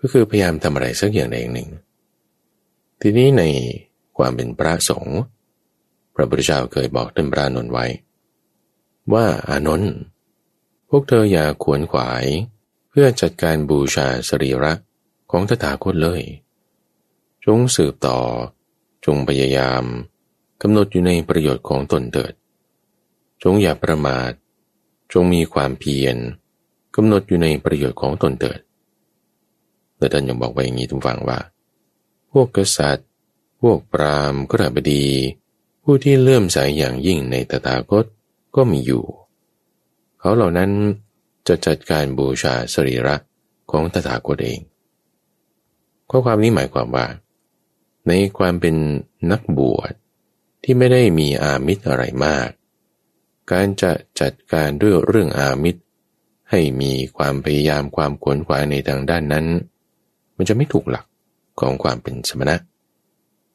[0.00, 1.70] ก็คือพยายามทำอะไรสักอย่างใดอย่างหนึ่ง
[3.04, 3.44] ทีนี้ใน
[4.16, 5.20] ความเป็นพระสงฆ์
[6.14, 7.86] พระพุทธเจ้าเคยบอกท่านพระนนท์ไว้
[9.12, 9.92] ว่าอานนท์
[10.88, 12.24] พวกเธออย่าขวนขวาย
[12.90, 14.72] เพื่อจัดการบูชาสรีระ
[15.30, 16.22] ของตถาคตเลย
[17.44, 18.18] จงสืบต่อ
[19.06, 19.84] จงพยายาม
[20.62, 22.32] กำหนดอยู่ในประโยชน์ของตนเถิด
[23.42, 24.30] จงอย่าประมาท
[25.12, 26.16] จงมีความเพียร
[26.96, 28.60] กำหนดอยู่ในประโยชน์ของตนเถิด
[29.98, 31.38] และท่านยังบอกไว้อย่างนี้ทุกฝังว่า
[32.32, 33.08] พวกกษัตริย์
[33.60, 35.06] พวกปรามกระบดี
[35.82, 38.04] ผู้ที่เลื่อมใสยอย่างยิ่งในตถาคต
[38.56, 39.04] ก็มีอยู่
[40.18, 40.70] เขาเหล่านั้น
[41.48, 43.16] จะจัดการบูชาสรีระ
[43.70, 44.60] ของตถาคตเอง
[46.10, 47.06] ข้อความนี้หมายความว่า
[48.08, 48.76] ในความเป็น
[49.30, 49.92] นักบวช
[50.62, 52.48] ที่ไม่ได้มีอามิตรอะไรมาก
[53.52, 55.80] การจะจัดการด้วยเรื่องอามิตร
[56.50, 59.46] ให้มีความพยายามความขวนขวายในทางด้านนั้น
[60.36, 61.06] มันจะไม่ถูกหลัก
[61.60, 62.56] ของความเป็นสมณะ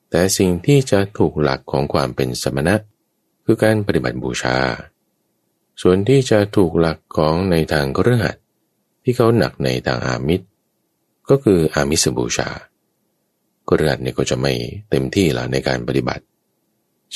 [0.10, 2.76] แต่สิ่งที่จะถูกหลักของความเป็นสมณะ
[3.46, 4.58] คือการปฏิบัติบูชา
[5.82, 8.22] ส่วนที่จะถูกหลักของในทางเรื่อง
[9.04, 10.46] ที่เขาหนักในทางอามิตร
[11.30, 12.50] ก็คืออามิสบูชา
[13.68, 14.54] ก็เรื่องเนี่ยก็จะไม่
[14.90, 16.24] เต็มที่ละในการปฏิบัติ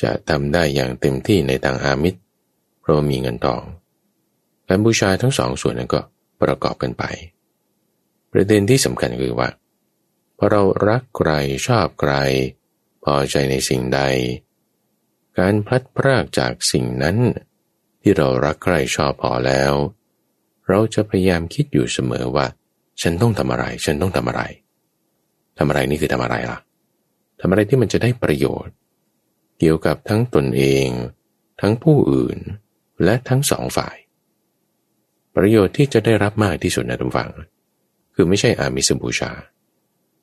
[0.01, 2.19] จะทำได้อย่างเต็มที่ในทางอามิตร
[2.81, 3.61] เพราะมีเงินทอง
[4.67, 6.01] การบูชาทั้งสองส่วนนั้นก็
[6.41, 7.03] ประกอบกันไป
[8.31, 9.49] ประเด็นที่สำคัญคือว่า
[10.49, 11.31] เรารักใคร
[11.67, 12.13] ชอบใคร
[13.03, 14.01] พอใจในสิ่งใด
[15.39, 17.17] การพลัดพรากจากสิ่งนั้น
[18.01, 19.73] ที่เรารักใครชอบพอแล้ว
[20.67, 22.45] เราจะพยายามคิดอยู่เสมอว่า
[23.01, 24.41] ฉันต้องทำอะไร ฉันต้องทำอะไร
[25.57, 26.59] ทำอะไรนี่คือทำอะไรล่ะ
[27.39, 28.75] ทำอะไรที่มันจะได้ประโยชน์
[29.59, 30.87] เกี่ยวกับทั้งตนเอง
[31.61, 32.37] ทั้งผู้อื่น
[33.03, 33.97] และทั้งสองฝ่าย
[35.35, 37.31] ประโยชน์ที่จะได้รับมากที่สุดนะทุกฝัง
[38.15, 39.31] คือไม่ใช่อามิสบูชา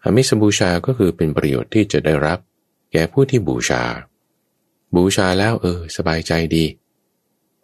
[0.05, 2.39] อามิสบูชาก็คือเป็นประโยชน์ที่จะได้รับ
[2.93, 3.83] แก่ผู้ที่บูชา
[4.97, 6.65] บูชาแล้วเออ สบายใจดี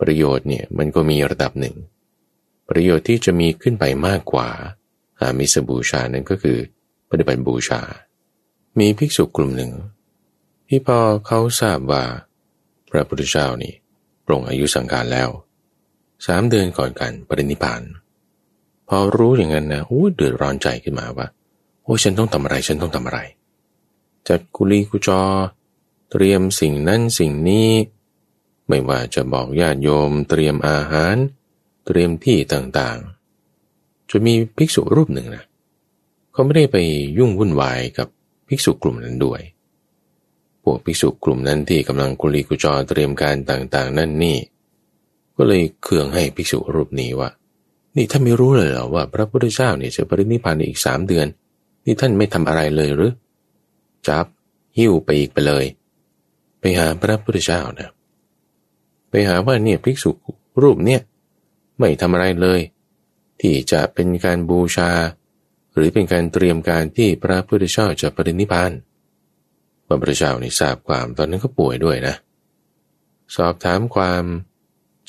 [0.00, 1.76] ประโยชน์เนี่ยมันก็มีระดับหนึ่ง
[2.68, 4.48] ประโยชน์ที่จะมีขึ้นไปมากกว่า
[5.20, 6.58] อามิสบูชานั้นก็คือ
[7.10, 7.80] ปฏิบัติบูชา
[8.78, 9.72] มีภิกษุกลุ่มหนึ่ง
[10.68, 12.04] ที่พอเขาทราบว่า
[12.90, 13.74] พระพุทธเจ้านี่
[14.26, 15.28] ปรงอายุสังการแล้ว
[16.26, 17.82] สามเดือนก่อนกันปรินิพาน
[18.88, 21.26] พอรู้อย่างนั้นนะโอ้เดือดร้อนใจขึ้นมาว่า
[21.84, 23.20] โอ้ฉันต้องทำอะไร ฉันต้องทำอะไร
[24.28, 25.22] จัดกุลีกุจอ
[26.10, 27.70] เตรียมสิ่งนั้นสิ่งนี้
[28.68, 31.16] ไม่ว่าจะบอกญาติโยม เตรียมอาหาร
[31.86, 35.44] เตรียมที่ต่างๆ จะมีภิกษุรูปหนึ่งนะ
[36.32, 36.76] เขาไม่ได้ไป
[37.18, 38.08] ยุ่งวุ่นวายกับ
[38.48, 39.40] ภิกษุกลุ่มนั้นด้วย
[40.62, 44.38] พวกภิกษุกลุ่มนั้นที่กำลังกุลีกุจอเตรียมการต่างๆ นั่นนี่
[45.36, 47.30] ก็เลยเคืองให้ภิกษุรูปนี้ว่า
[47.96, 51.26] นี่ท่าไม่รู้เลยเหรอว่า พระพุทธเจ้าเนี่ยจะปรินิพพานในอีกสามเดือน
[51.84, 53.12] นี่ท่านไม่ทำอะไรเลยหรือ
[54.08, 54.26] จับ
[54.78, 55.64] หิ้วไปอีกไปเลย
[56.60, 57.90] ไปหาพระพุทธเจ้านะ
[59.10, 60.10] ไปหาว่าเนี่ยภิกษุ
[60.62, 61.00] รูปเนี่ย
[61.78, 62.60] ไม่ทำอะไรเลย
[63.40, 64.90] ที่จะเป็นการบูชา
[65.74, 68.72] หรือเป็นการเตรียมการที่พระพุทธเจ้าจะปรินิพพาน
[69.86, 72.14] พระพุทธเจ้านี่ทราบความตอนนั้นก็ป่วยด้วยนะ
[73.36, 74.24] สอบถามความ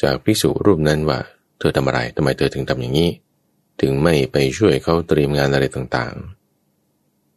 [0.01, 1.19] จากภิกษุรูปนั้นว่า
[1.59, 3.09] เธอทำอะไรทำไมเธอถึงทำอย่างนี้
[3.81, 6.34] ถึงไม่ไปช่วยเขาเตรียมงานอะไรต่างๆ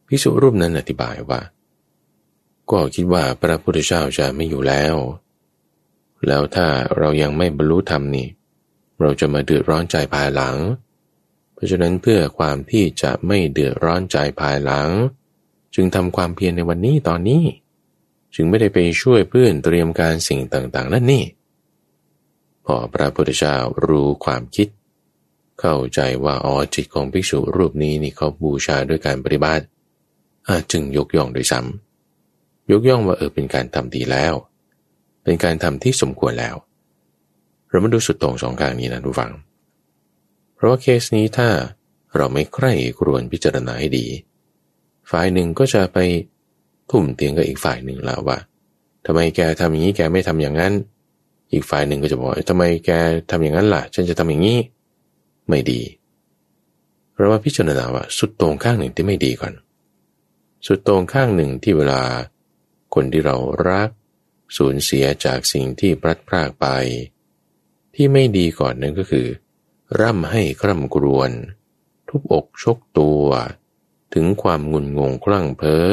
[0.09, 1.41] ภิกษุรูปนั้นอธิบายว่า
[2.71, 4.95] ก็คิดว่าพระพุทธเจ้าจะไม่อยู่แล้ว
[6.27, 6.67] แล้วถ้า
[6.97, 8.29] เรายังไม่บรรลุธรรมนี่
[9.01, 10.57] เราจะมาเดือดร้อนใจภายหลัง
[11.55, 14.89] เพราะฉะนั้นเพื่อความที่จะไม่เดือดร้อนใจภายหลัง
[15.75, 17.45] จึงทำความเพียรในวันนี้ตอนนี้
[18.35, 21.25] จึงไม่ได้ไปช่วยเพื่อนเตรียมการสิ่งต่างๆ นั่นนี่
[22.65, 24.69] พอพระพุทธเจ้ารู้ความคิด
[25.61, 29.65] เข้าใจว่าอ๋อจิตของภิกษุรูปนี้นี่เขาบูชาด้วยการปฏิบัติ
[30.49, 34.35] อาจึงยกย่องโดยซ้ำยกย่องว่าเออเป็นการทำดีแล้ว
[35.25, 36.57] เป็นการทำที่สมควรแล้ว
[37.69, 39.33] เรามาดูสุดตรงสองข้างนี้นะทุกฝัง
[40.55, 41.49] เพราะว่าเคสนี้ถ้า
[42.17, 44.07] เราไม่ใคร่ครวญพิจารณาให้ดี
[45.11, 45.99] ฝ่ายหนึ่งก็จะไป
[46.91, 48.39] ทุ่มเตียงกับอีกฝ่ายหนึ่งแล้วว่า
[49.07, 50.73] ทำไมแกทำอย่างนี้แกไม่ทำอย่างนั้น
[51.53, 52.91] อีกฝ่ายหนึ่งก็จะบอกทำไมแก
[53.31, 54.59] ทำอย่างนั้นล่ะ ฉันจะทำอย่างนี้
[55.49, 55.81] ไม่ดี
[57.15, 59.53] เราว่าพิจารณาว่าสุดตรงข้างหนึ่งที่ไม่ดีก่อน
[60.67, 62.03] สุดตรงข้างหนึ่งที่เวลา
[62.95, 63.37] คนที่เรา
[63.69, 63.91] รัก
[64.57, 66.67] สูญเสียจากสิ่งที่พลัดพรากไป
[67.95, 69.27] ที่ไม่ดีก่อนนั่นก็คือ
[70.01, 71.31] ร่ำให้คร่ำกรวน
[72.09, 73.25] ทุบอกชกตัว
[74.15, 75.93] ถึงความงุนงงคลั่งเพ้อ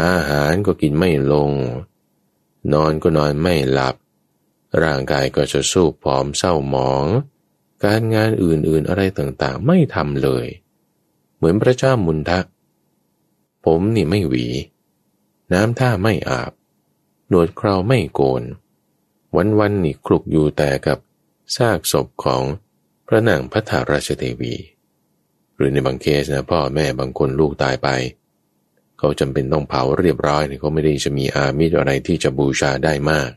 [0.00, 1.52] อาหารก็กินไม่ลง
[2.72, 3.96] นอนก็นอนไม่หลับ
[4.82, 7.06] ร่างกายก็จะสู้ผอมเศร้าหมอง
[7.84, 10.46] การงานอื่นๆอะไรต่างๆ ไม่ทำเลย
[11.36, 12.40] เหมือนพระเจ้ามุนทะ
[13.70, 14.46] ผมนี่ไม่หวี
[15.52, 16.52] น้ำท่าไม่อาบ
[17.28, 18.42] หนวดคราวไม่โกน
[19.36, 20.98] วันๆนี่คลุกอยู่แต่กับ
[21.56, 22.42] ซากศพของ
[23.06, 24.54] พระนางพัทาราชเทวี
[25.56, 27.88] หรือในบางเคสนะพ่อแม่บางคนลูกตายไป
[28.98, 33.30] เขาจำเป็นต้องเผาเรียบร้อยเขาไม่ได้จะมีอามิตรอะไรที่จะบูชาได้มาก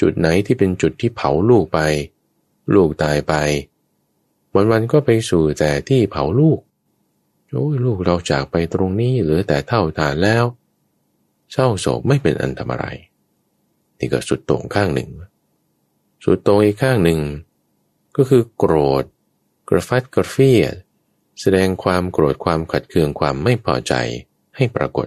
[0.00, 1.80] จุดไหนที่เป็นจุดที่เผาลูกไป
[2.74, 3.34] ลูกตายไป
[4.54, 6.58] วันๆก็ไปสู่แต่ที่เผาลูก
[7.50, 10.44] โอ้ยลูกเราจากไปตรงนี้เหลือแต่เท่าฐานแล้ว
[11.52, 12.86] เศร้าโศกไม่เป็นอันทำอะไร
[13.98, 15.10] นี่ก็สุดตรงข้างหนึ่ง
[16.24, 17.20] สุดตรงอีกข้างหนึ่ง
[18.16, 19.04] ก็คือโกรธ
[19.68, 20.74] กระฟัดกระเฟียด
[21.40, 23.94] แสดงความโกรธความขัดเคืองความไม่พอใจ
[24.56, 25.06] ให้ปรากฏ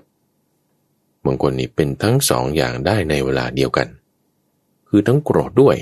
[1.26, 3.88] บางคนนี่เป็นทั้งสองอย่างได้ในเวลาเดียวกัน
[4.90, 5.76] คือทั้งโกรธด้วย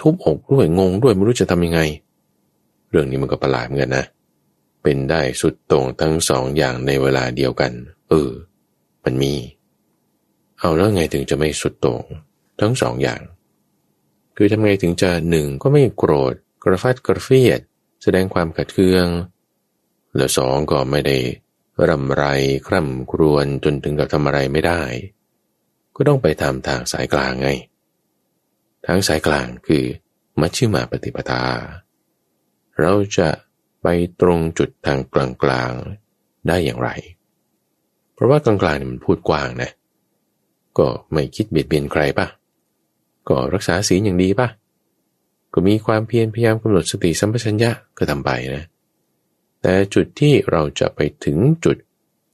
[0.00, 1.80] ทุบอกด้วยงงด้วยไม่รู้จะทำยังไง
[2.90, 4.04] เรื่องนี้มันก็ประหลาดเหมือนกันนะ
[4.86, 7.72] เป็นได้สุดตรงทั้งสองอย่างในเวลาเดียวกัน
[8.08, 8.30] เออ
[9.04, 9.34] มันมี
[10.58, 12.02] เอาแล้วไงถึงจะไม่สุดตรง
[12.60, 13.20] ทั้งสองอย่าง
[14.36, 17.60] คือทำไงถึงจะหนึ่งก็ไม่โกรธกระฟัดกระเฟียด
[18.02, 19.06] แสดงความขัดเคือง
[20.16, 21.18] แล้วสองก็ไม่ได้
[21.88, 22.24] รำไร
[22.66, 24.82] คร่ำครวญจนถึงกับทำอะไรไม่ได้
[25.96, 27.48] ก็ต้องไปทำทางสายกลางไง
[28.86, 29.84] ทางสายกลางคือ
[30.40, 31.42] มัชชิมาปฏิปทา
[32.80, 33.28] เราจะ
[33.88, 35.72] ไปตรงจุดทางกลางกลาง
[36.48, 36.90] ได้อย่างไร
[38.14, 39.70] เพราะว่ากลางกลางมันพูดกว้างนะ
[40.78, 42.26] ก็ไม่คิดเบียดเบียนใครปะ
[43.28, 44.48] ก็รักษาศีลอย่างดีปะ
[45.52, 48.64] ก็มีความเพียรพยายามกำหนดสติสัมปชัญญะก็ทำไปนะ
[49.62, 51.76] แต่จุดที่เราจะไปถึงจุด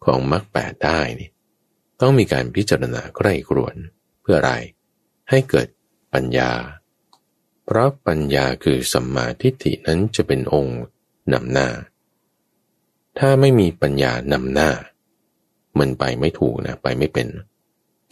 [0.04, 1.30] ของมรรคแปดได้นี่
[2.00, 3.76] ต้องมีการพิจารณาใกล้กรวน
[4.22, 4.52] เพื่ออะไร
[5.30, 5.68] ให้เกิด
[6.12, 6.50] ปัญญา
[7.64, 10.80] เพราะปัญญาคือสัมมาทิฏฐินั้นจะเป็นองค์
[11.32, 11.68] นำหน้า
[13.18, 14.70] ถ้าไม่มีปัญญานำหน้า
[15.78, 17.28] มันไปไม่ถูกนะไปไม่เป็น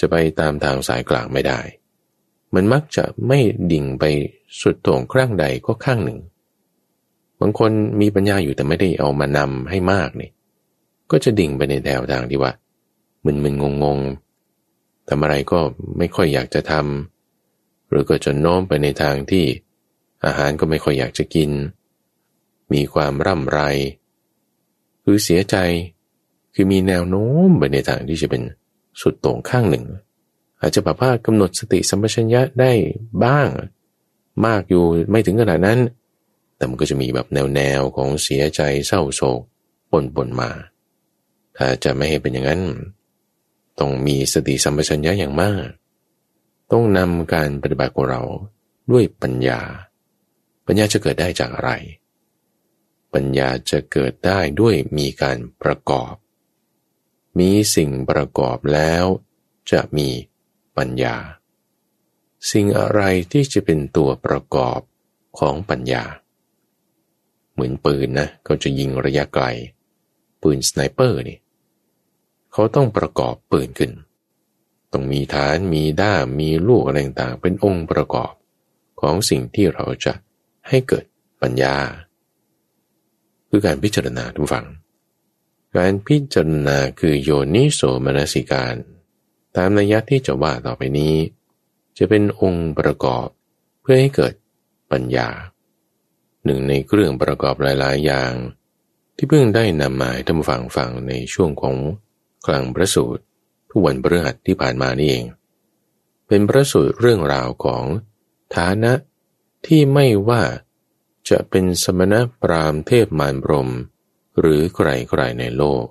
[0.01, 1.61] จะไปตามทางสายกลางไม่ได้
[2.55, 3.39] มันมักจะไม่
[3.73, 4.05] ดิ่งไป
[4.61, 6.19] สุดโต่งข้างใดก็ข้างหนึ่ง
[7.41, 7.71] บางคน
[8.01, 10.31] มีปัญญาอยู่แต่ไม่ได้เอามานำให้มากนี่
[11.11, 12.53] ก็จะดิ่งไปในแนวทางที่ว่า
[13.25, 13.99] มึนมึนงงง
[15.09, 15.61] ทำอะไรก็
[15.99, 19.45] ไม่ค่อยอยากจะทำหรือก็จะโน้มไปในทางที่
[20.25, 21.51] อาหารก็ไม่ค่อยอยากจะกิน
[22.73, 23.61] มีความร่ำไร
[25.05, 25.57] คือเสียใจ
[26.55, 28.43] คือมีแนวโน้มไปในทางที่จะเป็น
[29.01, 29.85] สุดโต่งข้างหนึ่ง
[30.61, 32.73] อาจจะแบบว่ากำหนดสติสัมปชัญญะได้
[33.25, 33.49] บ้าง
[34.47, 35.79] มากอยู่ไม่ถึงขนาดนั้น
[36.57, 39.41] แต่มันก็จะมีแบบแนวแนวของเสียใจเศร้าโศก
[39.91, 40.51] ปนปนมา
[41.57, 42.63] ถ้าจะไม่ให้เป็นอย่างนั้น
[43.79, 45.67] ต้องมีสติสัมปชัญญะอย่างมาก
[46.73, 48.23] ต้องนำการปฏิบัติของเรา
[48.91, 49.61] ด้วยปัญญา
[50.67, 51.71] ปัญญาจะเกิดได้จากอะไร
[53.15, 56.15] ปัญญาจะเกิดได้ด้วยมีการประกอบ
[57.39, 59.05] มีสิ่งประกอบแล้ว
[59.71, 60.09] จะมี
[60.77, 61.17] ปัญญา
[62.51, 63.01] สิ่งอะไร
[63.33, 64.81] ที่จะเป็นตัวประกอบ
[65.39, 66.05] ของปัญญา
[67.53, 69.45] เหมือนปืนนะเขาจะยิงระยะไกล
[70.43, 71.39] ปืนสไนเปอร์นี่
[72.53, 73.93] เขาต้องประกอบปืนขึ้น
[74.93, 78.33] ต้องมีฐานมีด้ามมีลูกอะไรต่างๆเป็นองค์ประกอบ
[79.01, 80.13] ของสิ่งที่เราจะ
[80.69, 81.05] ให้เกิด
[81.43, 81.77] ปัญญา
[83.51, 84.67] คือการพิจารณาทุกฝัง
[85.77, 88.75] การพิจารณาคือโยนิโสมนสิการ
[89.57, 91.15] ตามนัยยะที่จะว่าต่อไปนี้
[91.99, 93.27] จะเป็นองค์ประกอบ
[93.81, 94.33] เพื่อให้เกิด
[94.93, 95.29] ปัญญา
[96.45, 98.33] หนึ่งในเครื่องประกอบหลาย ๆ อย่าง
[99.17, 101.77] ที่เพิ่งได้นำมาท่านฟังฟังในช่วงของ
[102.47, 103.23] คลังพระสูตร
[103.71, 105.25] ทุกวันพฤหัสที่ผ่านมานี่เอง
[106.27, 107.85] เป็นพระสูตรเรื่องราวของ
[108.57, 108.93] ฐานะ
[109.67, 110.43] ที่ไม่ว่า
[111.31, 113.71] จะเป็นสมณพราหมณ์เทพมารบรม
[114.41, 115.85] หรือใครๆในโลก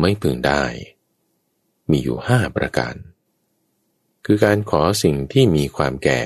[0.00, 0.64] ไม่พึงได้
[1.90, 2.94] มีอยู่ห้าประการ
[4.24, 6.22] คือการขอสิ่งที่มีความแก่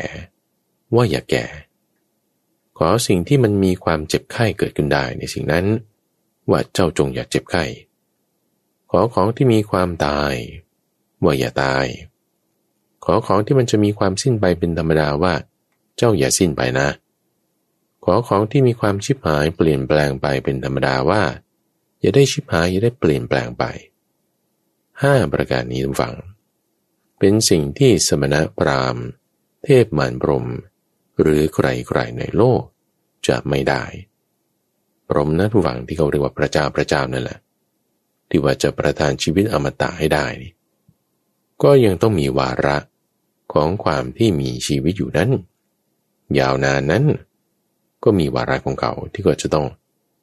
[0.95, 1.47] ว่าอย่าแก่
[2.79, 5.67] ขอสิ่งที่มันมีความเจ็บไข้เกิดขึ้นได้ในสิ่งนั้น
[6.51, 7.65] ว่าเจ้าจงอย่าเจ็บไข้
[8.91, 10.35] ขอของที่มีความตาย
[11.25, 11.87] ว่าอย่าตาย
[13.05, 15.35] ขขอของที่มันจะมีความสิ้นไปเป็นธรรมดาว่า
[15.97, 16.89] เจ้าอย่าสิ้นไปนะ
[18.05, 21.23] ขอของที่มีความชิบหายเปลี่ยนแปลงไปเป็นธรรมดาว่า
[22.01, 23.65] อย่าได้ชิบหายอย่าได้เปลี่ยนแปลงไป
[25.03, 26.15] ห้าประการนี้ทุกฝัง
[27.19, 29.05] เป็นสิ่งที่สมณะพราหมณ์
[29.65, 30.47] เทพมารพรม
[31.21, 32.63] หรือใครๆในโลก
[33.29, 33.85] จะไม่ได้
[35.09, 37.39] พรหมนะทุกฝังที่เขาเรียกว่าพระเจ้าพระเจ้านั่นแหละ
[38.29, 40.53] ที่ว่าจะประทานชีวิตอมตะให้ได้นี่
[41.63, 42.79] ก็ยังต้องมีวาระ
[43.53, 45.31] ของความที่มีชีวิตอยู่นั้น
[46.39, 47.05] ยาวนานนั้น
[48.05, 49.67] ก็มีวาระของเขาที่ก็จะต้อง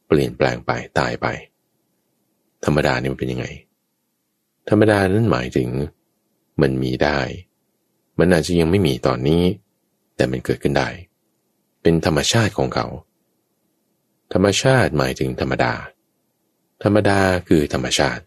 [0.07, 1.27] เปลี่ยนแปลงไปตายไป
[2.65, 3.45] ธรรมดาเนี่ยมันเป็นยังไง
[4.69, 5.69] ธรรมดานั้นหมายถึง
[6.61, 7.19] มันมีได้
[8.19, 9.43] มันอาจจะยังไม่มีตอนนี้
[10.15, 10.89] แต่มันเกิดขึ้นได้
[11.81, 12.87] เป็นธรรมชาติของเขา
[14.33, 15.73] ธรรมชาติหมายถึงธรรมดา
[16.83, 18.23] ธรรมดาคือธรรมชาติ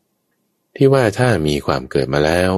[0.76, 2.52] ที่ว่าถ้ามีความเกิดมาแล้ว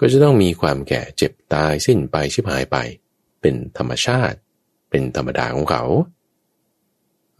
[0.00, 2.76] ก็จะต้องมีความแก่เจ็บตายสิ้นไปชิบหายไป
[3.40, 4.36] เป็นธรรมชาติ
[4.92, 5.84] เป็นธรรมดาของเขา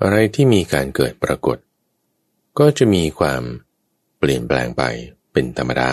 [0.03, 1.59] อะไรที่มีการเกิดปรากฏ
[2.59, 3.43] ก็จะมีความ
[4.19, 4.83] เปลี่ยนแปลงไป
[5.33, 5.93] เป็นธรรมดา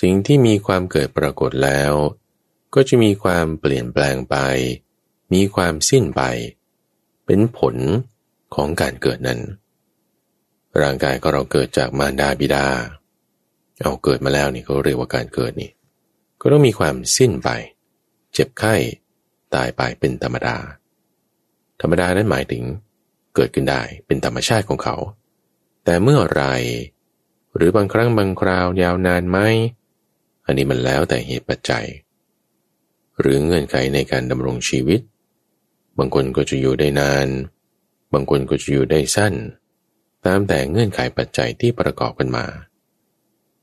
[0.00, 1.92] สิ่งที่มีความเกิดปรากฏแล้ว
[2.74, 4.36] ก็จะมีความเปลี่ยนแปลงไป
[5.32, 6.22] มีความสิ้นไป
[7.26, 7.76] เป็นผล
[8.54, 9.40] ของการเกิดนั้น
[10.80, 12.66] ร่างกายก็เราเกิดจากมารดาบิดา
[13.82, 15.70] เอาเกิดมาแล้วนี่เขาเรียกว่าการเกิดนี่
[16.40, 17.48] ก็ต้องมีความสิ้นไป
[18.32, 18.74] เจ็บไข้
[19.54, 20.56] ตายไปเป็นธรรมดา
[21.80, 22.62] ธรรมดานั้นหมายถึง
[23.34, 24.96] เกิดขึ้นได้เป็นธรรมชาติของเขา
[25.84, 26.44] แต่เมื่อไร
[27.56, 29.38] หรือบางครั้งบางคราวยาวนานไหม
[30.46, 31.86] อันนี้มันแล้วแต่เหตุปัจจัย
[33.20, 35.00] หรือเงื่อนไขในการดำรงชีวิต
[35.98, 37.28] บางคนก็จะอยู่ได้นาน
[38.12, 39.34] บางคนก็จะอยู่ได้สั้น
[40.26, 42.46] ตามแต่เงื่อนไขปัจจัยที่ประกอบกันมา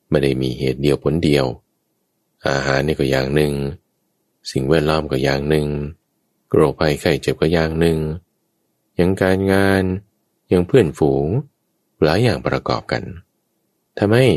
[0.10, 1.46] ไม่ได้มีเหตุเดียวผลเดียว
[2.48, 3.54] อาหารนี่ก็อย่างหนึ่ง
[4.52, 5.68] สิ่งแวดล้อมก็อย่างหนึ่ง
[6.54, 7.98] โรคภัยไข้เจ็บก็อย่างหนึ่ง
[8.96, 9.84] อย่างการงาน
[10.50, 11.26] อย่างเพื่อนฝูง
[12.04, 13.04] หลายอย่างประกอบกัน
[13.98, 14.28] ทำให้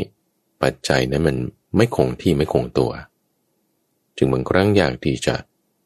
[0.61, 1.37] ปัจจัยนั้นมัน
[1.75, 2.91] ไม่คงที่ไม่คงตัว
[4.17, 5.35] จึงบางครั้งอยากที่จะ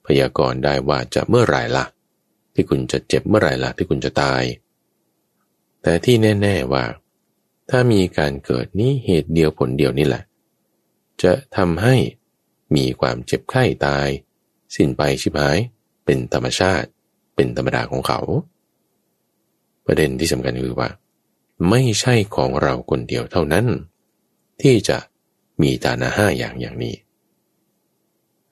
[0.05, 1.85] พยากรณ์ได้ว่าจะเมื่อไหร่ละ
[2.53, 4.43] ที่คุณจะเจ็บเมื่อไหร่ละที่คุณจะตาย
[5.81, 6.83] แต่ที่แน่ ๆว่า
[7.69, 10.23] ถ้ามีการเกิดนี้เหตุเดียวผลเดียวนี่แหละ
[11.21, 11.95] จะทำให้
[12.75, 14.07] มีความเจ็บไข้ตาย
[14.75, 15.57] สิ้นไปชิบหาย
[16.05, 16.87] เป็นธรรมชาติ
[17.35, 18.19] เป็นธรรมดาของเขา
[19.85, 20.89] ประเด็นที่สำคัญคือว่า
[21.69, 23.65] ไม่ใช่ของเราคนเดียวเท่านั้น
[24.61, 24.97] ที่จะ
[25.61, 26.95] มีฐานะห้าอย่างอย่างนี้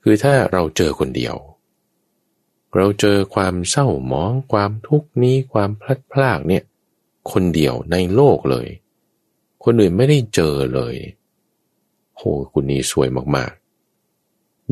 [0.02, 1.36] คือถ้าเราเจอคนเดียว
[2.76, 6.64] เราเจอความเศร้าหมอง ความทุกข์นี้ความพลัดพรากเนี่ย
[7.32, 8.68] คนเดียวในโลกเลย
[9.64, 10.96] คนอื่นไม่ได้เจอเลย
[12.18, 12.22] โห
[12.54, 13.52] คุณนี่สวยมาก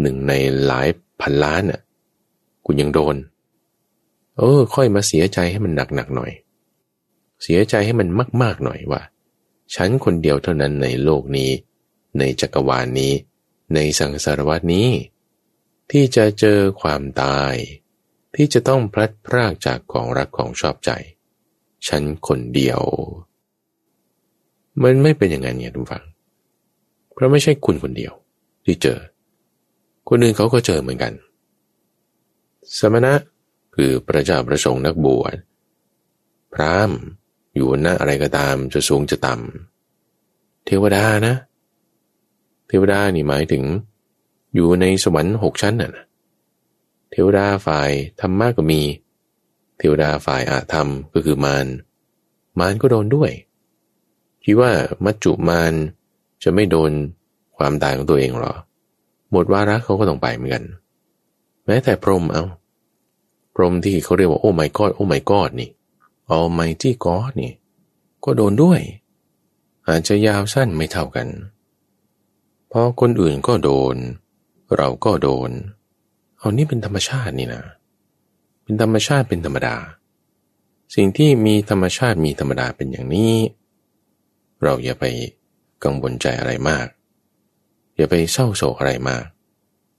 [0.01, 0.33] หนึ่งใน
[0.65, 0.87] หลาย
[1.21, 1.81] พันล้านน่ะ
[2.65, 3.15] คุณยังโดน
[4.37, 6.31] เออ ค่อยมาเสียใจให้มันหนักๆหน่อย
[7.43, 8.07] เสียใจให้มัน
[8.41, 9.01] มาก ๆหน่อยว่า
[9.75, 11.51] ฉันคนเดียวเท่านั้นในโลกนี้
[12.19, 13.13] ในจักรวาลนนี้
[13.75, 14.89] ในสังสารวัตนี้
[15.91, 17.53] ที่จะเจอความตาย
[18.35, 20.91] ที่จะต้องพลัดพรากจากของรักของชอบใจ
[21.87, 22.81] ฉันคนเดียว
[24.83, 26.03] มันไม่เป็นอย่างนั้นเนี่ยทุกฝัง
[27.13, 28.13] เพราะไม่ใช่คุณคนเดียว
[28.65, 28.99] ที่เจอ
[30.09, 31.13] คนอื่นเขาก็เจอเหมือนกัน
[32.77, 33.13] สมณะ
[33.75, 35.35] คือพระเจ้าประสงค์นักบวช
[36.53, 36.91] พราม
[37.55, 41.35] อยู่หน้าอะไรก็ตามจะสูงจะต่ำ เทวดานะ
[42.67, 43.63] เทวดานี่หมายถึง
[44.55, 46.05] อยู่ในสวรรค์หกชั้นน่ะ
[47.11, 47.89] เทวดาฝ่าย
[48.21, 48.81] ธรรมะก็มี
[49.77, 51.67] เทวดาฝ่ายอาธรรมก็คือมาร
[52.59, 53.31] มารก็โดนด้วย
[54.43, 54.71] คิดว่า
[55.05, 55.73] มัจจุมาน
[56.43, 56.91] จะไม่โดน
[57.57, 58.53] ความตายของตัวเองหรอ
[59.31, 60.63] หมดวาระเขาก็ต้องไปเหมือนกัน
[61.65, 62.43] แม้แต่พรหมเอา
[63.55, 65.69] พรหมที่เขาเรียกว่าโอ้ไม่กอดโอ้ไม่กอดนี่
[66.27, 67.51] เอาไม่ที่กอดนี่
[68.23, 68.81] ก็โดนด้วย
[69.87, 71.27] อาจจะยาวสั้นไม่เท่ากัน
[72.67, 73.95] เพราะคนอื่นก็โดน
[74.77, 75.49] เราก็โดน
[76.37, 77.63] เอานี่เป็นธรรมชาตินี่นะ
[78.63, 79.75] เป็นธรรมชาติเป็นธรรมดา
[80.95, 83.33] สิ่งที่มีธรรมชาติมีธรรมดาเป็นอย่างนี้
[84.63, 85.05] เราอย่าไป
[85.83, 86.87] กังวลใจอะไรมาก
[87.99, 89.23] อย่าไปเศร้าโศกอะไรมาก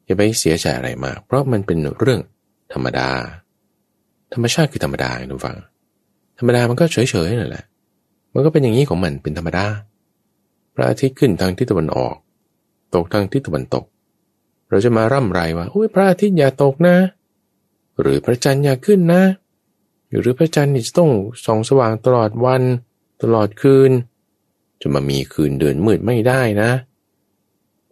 [0.06, 2.20] อย่าไปเสียใจอะไรมาก เพราะมันเป็นเรื่อง
[2.72, 3.08] ธรรมดา
[4.32, 5.56] ธรรมชาติคือธรรมดาทุกฝัง
[6.38, 6.96] ธรรมดามันก็เฉ
[7.26, 7.64] ยๆนั่นแหละ
[8.34, 9.66] มันก็เป็นอย่างนี้ของมันเป็นธรรมดา
[10.74, 12.14] พระอาทิตย์ขึ้นทางทิศตะวันออก
[12.94, 13.84] ตกทางทิศตะวันตก
[14.70, 16.96] เราจะมาร่ำไรว่าโอ้ยพระอาทิตย์อย่าตกนะ
[18.00, 19.22] หรือพระจันทร์อย่าขึ้นนะ
[20.20, 21.10] หรือพระจันทร์จะต้อง
[21.44, 22.62] ส่องสว่างตลอดวัน
[23.22, 23.90] ตลอดคืน
[24.80, 26.70] จะมามีคืนเดือนมืดไม่ได้นะ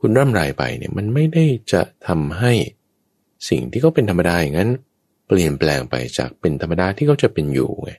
[0.01, 2.53] คุณร่ำไรไปเนี่ยมันไม่ได้จะทำให้
[3.49, 4.71] สิ่งที่เขาเป็นธรรมดาอย่างนั้น
[5.27, 7.91] เปลี่ยนแปลงไปจากเป็นธรรมดาที่เขาจะเป็นอยู่ไง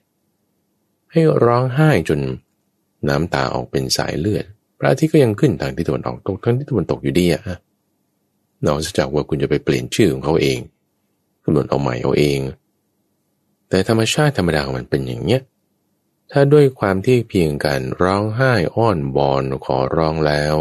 [1.11, 2.19] ให้ร้องไห้จน
[3.09, 4.45] น้ำตาออกเป็นสายเลือด
[4.79, 7.41] พระอาทิตย์ก็ยังขึ้นทางที่ตะวันออกตกทางที่ตะวันตกอยู่ดีอะ
[8.65, 10.59] นอกจากว่าคุณจะไปเปลี่ยนชื่อของเขาเอง
[11.43, 12.39] กำหนดเอาใหม่เอาเอง
[13.69, 15.41] แต่ธรรมชาติธรรมดาของมันเป็นอย่างเนี้ย
[16.31, 20.55] ถ้าด้วยความที่เพียงการร้องไห้อ้อนบอนขอร้องแล้ว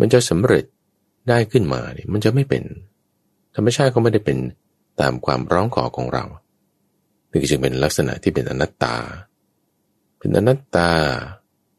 [0.00, 0.64] มันจะสำเร็จ
[1.28, 2.62] ได้ขึ้นมาเนี่ยมันจะไม่เป็น
[3.54, 4.38] ธรรมชาติก็ไม่ได้เป็น
[5.00, 6.24] ตามความร้องขอของเรา
[7.30, 8.96] นี่จึงเป็นลักษณะที่เป็นอนัตตา
[10.18, 10.90] เป็นอนัตตา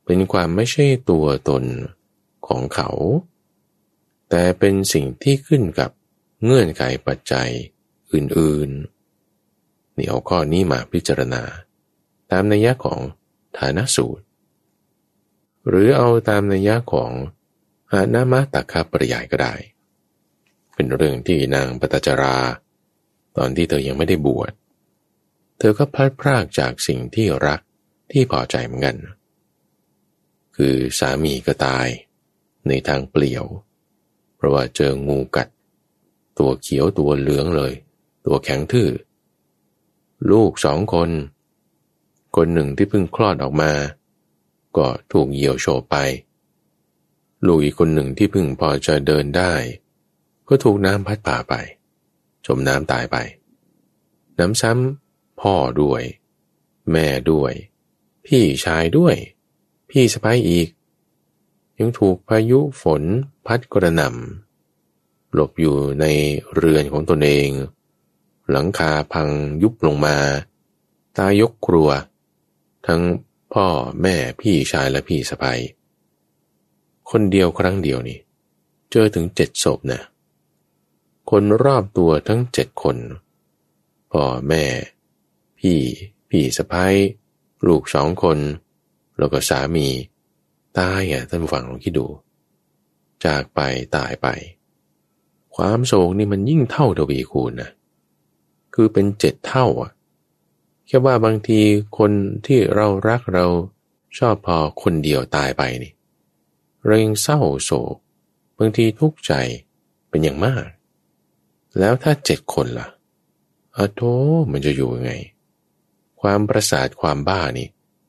[0.06, 1.64] เป็นความไม่ใช่ตัวตน
[2.48, 2.90] ของเขา
[4.30, 5.92] แต่เป็นสิ่งที่ขึ้นกับ
[6.44, 7.50] เงื่อนไขปัจจัย
[8.14, 11.44] อื่นๆ นี่เอาข้อนี้มาพิจารณา
[12.32, 13.00] ตามนัยยะของ
[13.58, 14.26] ฐานสูตร
[15.68, 17.12] หรือเอาตามนัยยะของ
[18.14, 19.56] นามะตักคาปริยายก็ได้
[20.74, 22.38] เป็นเรื่องที่นางปตจรา
[23.38, 24.52] ตอนที่เธอยังไม่ได้บวช
[25.60, 27.62] เธอก็พลัดพรากจากสิ่งที่รัก
[28.12, 28.98] ที่พอใจเหมือนกัน
[30.56, 31.88] คือสามีก็ตาย
[32.68, 33.46] ในทางเปลี่ยว
[34.36, 35.48] เพราะว่าเจองูกัด
[36.40, 37.74] ตัวเขียวตัวเหลืองเลย
[38.26, 38.90] ตัวแข็งทื่อ
[40.32, 41.10] ลูกสองคน
[42.36, 43.72] คนหนึ่งที่เพิ่งคลอดออกมา
[44.78, 45.96] ก็ถูกเหยี่ยวโฉบไป
[47.46, 49.54] ลูกอีกคนหนึ่งที่เพิ่งพอจะเดินได้
[50.48, 51.54] ก็ถูกน้ำพัดป่าไป
[52.46, 53.18] จมน้ำตายไป
[54.40, 56.02] น้ำซ้ำพ่อด้วย
[56.92, 57.54] แม่ด้วย
[58.26, 59.16] พี่ชายด้วย
[59.90, 60.68] พี่สะพ้ายอีก
[61.80, 63.04] ยังถูกพายุฝน
[63.46, 66.06] พัดกระหน่ำหลบอยู่ใน
[66.54, 67.50] เรือนของตนเอง
[68.50, 69.30] หลังคาพัง
[69.64, 70.18] ยุบลงมา
[71.18, 71.90] ตายกครัว
[72.88, 73.02] ทั้ง
[73.54, 73.68] พ่อ
[74.02, 75.54] แม่พี่ชายและพี่สะใภ้
[77.10, 78.20] คนเดียวครั้งเดียวนี่
[78.92, 80.02] เจอถึงเจ็ดศพนะ
[81.30, 82.98] คนรอบตัวทั้งเจ็ดคน
[84.12, 84.64] พ่อแม่
[85.60, 85.80] พี่
[86.30, 86.94] พี่สะพ้าย
[87.68, 88.38] ลูกสองคน
[89.18, 89.88] แล้วก็สามี
[90.78, 92.06] ตายอะท่านฟังลองคิดดู
[93.26, 93.60] จากไป
[93.98, 94.28] ตายไป
[95.56, 97.70] ความโศกนี่มันยิ่งเท่าทวีคูณนะ
[98.74, 99.92] คือเป็นเจ็ดเท่าอะ
[100.88, 101.60] แค่ว่าบางที
[101.98, 102.12] คน
[102.46, 103.46] ที่เรารักเรา
[104.18, 105.92] ชอบพอคนเดียวตายไปนี่
[106.86, 107.96] เรายังเศร้าโศก
[108.58, 109.34] บางทีทุกข์ใจ
[110.10, 110.66] เป็นอย่างมาก
[111.80, 112.88] แล้วถ้าเจ็ดคนละ่ะ
[113.78, 114.02] อะโธ
[114.52, 115.14] มันจะอยู่ยังไง
[116.22, 117.68] ความประสาทความบ้านี่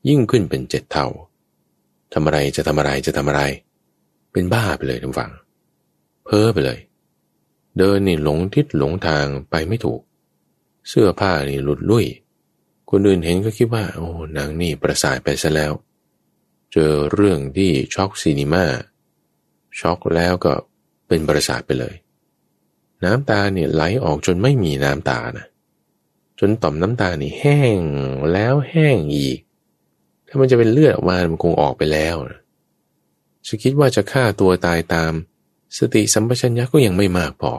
[0.08, 1.08] ยิ่งขึ้นเป็นเจ็ดเท่า
[2.12, 3.42] ทำอะไรจะทำอะไรจะทำอะไร
[4.32, 5.32] เป็นบ้าไปเลยทุกฝัง
[6.24, 6.78] เพ้อไปเลย
[7.78, 10.00] เดินนี่หลงทิศหลงทางไปไม่ถูก
[10.88, 12.06] เสื้อผ้านี่หลุดลุ่ย
[12.90, 15.72] คนอื่นเห็นก็คิดว่า โอ้นางนี่ประสาทไปซะแล้ว
[16.76, 18.66] เจอเรื่องที่ช็อกซีนีมา
[19.80, 20.52] ช็อกแล้วก็
[21.08, 21.94] เป็นประสาทไปเลย
[23.04, 25.46] น้ำตาเนี่ยไหลออกจนไม่มีน้ำตานะ
[26.40, 27.78] จนต่อมน้ำตานี่แห้ง
[28.32, 29.38] แล้วแห้งอีก
[30.26, 32.40] ถ้ามันจะเป็นเลือดออกมามันคงออกไปแล้วนะ
[33.46, 35.12] จะคิดว่าจะฆ่าตัวตายตาม
[35.78, 37.52] สติสัมปชัญญะก็ยังไม่มากพอ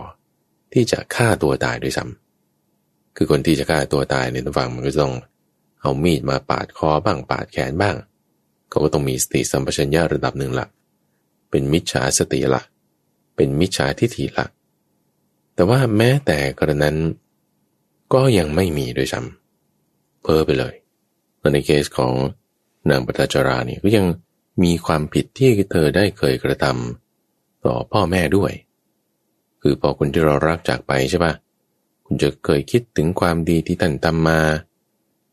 [0.74, 5.13] ที่จะฆ่าตัวตายด้วยซ้ำคือคนที่จะฆ่าตัวตายในตัวฟังมันก็ต้อง
[5.82, 7.95] เอามีดมาปาดคอบ้างปาดแขนบ้าง
[8.76, 10.67] เขาก็ต้องมีสติสัมปชัญญะระดับหนึ่งละ
[11.49, 12.61] เป็นมิจฉาสติละ
[13.36, 14.45] เป็นมิจฉาทิฏฐิละ
[15.53, 16.97] แต่ว่าแม้แต่กระนั้น
[18.13, 20.76] ก็ยังไม่มีโดยซ้ำเพ้อไปเลย
[21.53, 22.13] ในเคสของ
[22.89, 24.05] นางปตจรานี่ก็ยัง
[24.63, 28.51] มีความผิดที่เธอได้เคยกระทำต่อพ่อแม่ด้วย
[29.61, 31.34] คือพอคนที่เรารักจากไปใช่ปะ
[32.05, 34.39] คุณจะเคยคิดถึงความดีที่ท่านทำมา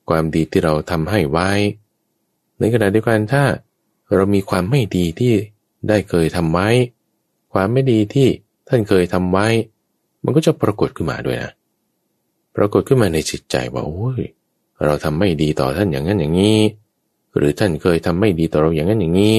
[0.08, 1.50] ความดีที่เราทำให้ไว้
[2.62, 3.44] ในขณะเดียวกันถ้า
[4.14, 5.34] เรามีความไม่ดีที่
[5.88, 6.68] ได้เคยทำไว้
[7.52, 8.28] ความไม่ดีที่
[8.68, 9.46] ท่านเคยทำไว้
[10.24, 11.52] มันก็จะปรากฏขึ้นมาด้วยนะ
[12.56, 14.22] ปรากฏขึ้นมาในจิตใจว่าโอ้ย
[14.84, 16.60] เราทำไม่ดีต่อท่านอย่างนั้นอย่างนี้
[17.36, 19.36] หรือท่านเคยทำไม่ดีต่อเราอย่างนั้นอย่างนี้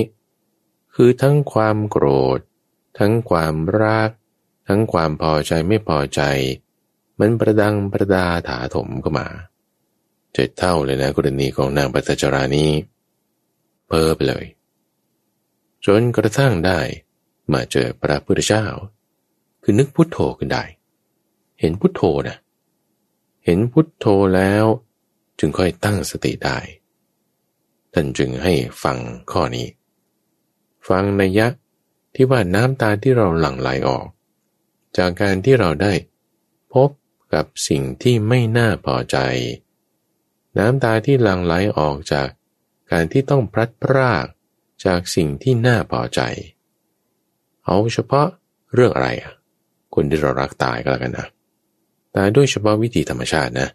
[0.96, 2.08] คือทั้งความโกร
[2.38, 2.40] ธ
[3.00, 4.10] ทั้งความรัก
[4.68, 6.22] ทั้งความพอใจไม่พอใจ
[7.20, 9.28] มันประดังประดาถาถมเข้ามา
[10.34, 12.70] เจ็ดเท่าเลยนะกรณีของนางปัตจรานี้
[13.88, 14.46] เพ้อไปเลย
[15.86, 16.80] จนกระทั่งได้
[17.54, 18.66] มาเจอพระพุทธเจ้า
[19.64, 20.64] คือนึกพุทโธขึ้นได้
[21.60, 22.38] เห็นพุทโธนะ
[23.46, 24.06] เห็นพุทโธ
[24.36, 24.66] แล้ว
[25.40, 26.58] จึงค่อยตั้งสติได้
[27.94, 28.54] ท่านจึงให้
[28.84, 28.98] ฟัง
[29.32, 29.68] ข้อนี้
[30.88, 31.48] ฟังในยะ
[32.14, 34.06] ที่ว่าน้ำตาที่เราหลั่งไหลออก
[34.98, 35.94] จากการที่เราได้
[36.74, 36.90] พบ
[37.34, 39.18] กับสิ่งที่ไม่น่าพอใจ
[40.58, 42.28] น้ำตาที่หลั่งไหลออกจาก
[42.94, 44.26] การที่ต้องพลัดพราก
[44.86, 46.22] จากสิ่งที่น่าพอใจ
[47.66, 48.28] เอาเฉพาะ
[48.74, 49.34] เรื่องอะไรอะ
[49.94, 51.28] คนที่เรารักตายก็แล้วกันนะ
[52.16, 53.70] ตายด้วยเฉพาะวิธีธรรมชาตินะ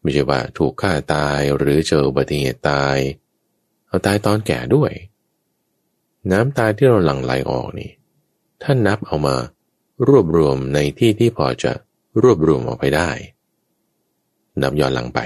[0.00, 2.96] ไม่ใช่ว่าถูกฆ่าตายหรือเจออุบัติเหตุตาย
[3.86, 4.92] เอาตายตอนแก่ด้วย
[6.32, 7.90] น้ำตายที่เราหลั่งไหลออกนี่
[8.62, 9.36] ท่านนับเอามา
[10.08, 11.72] รวบรวมในที่ที่พอจะ
[12.22, 13.10] รวบรวมออกไปได้
[14.62, 15.20] นับย้อนหลังไป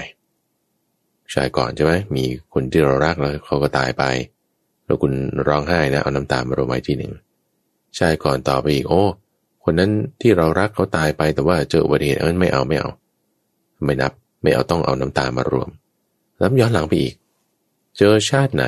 [1.33, 2.23] ชายก่อนใช่ไหมมี
[2.53, 4.03] คนที่เรารักแล้วเขาก็ตายไป
[4.85, 5.13] แล้วคุณ
[5.47, 7.13] ร้องไห้นะเอาน้ำตามารวมไว้ที่หนึ่ง
[7.99, 9.03] ชายก่อนต่อไปอีกโอ้
[9.63, 12.89] คนนั้นที่เรารักเขาตายไปแต่ว่าเจออุบัติเหตุเออไม่เอาไม่เอา
[13.83, 14.11] ไม่นับ
[14.41, 15.69] ไม่เอาต้องเอาน้ำตามารวม
[16.37, 17.15] แล้วย้อนหลังไปอีก
[17.97, 18.65] เจอชาติไหน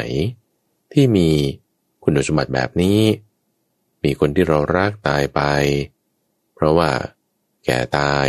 [0.93, 1.29] ที่มี
[2.03, 2.99] คุณสมบัติแบบนี้
[4.03, 5.41] มีคนที่เรารักตายไป
[6.53, 6.89] เพราะว่า
[7.65, 8.27] แก่ตาย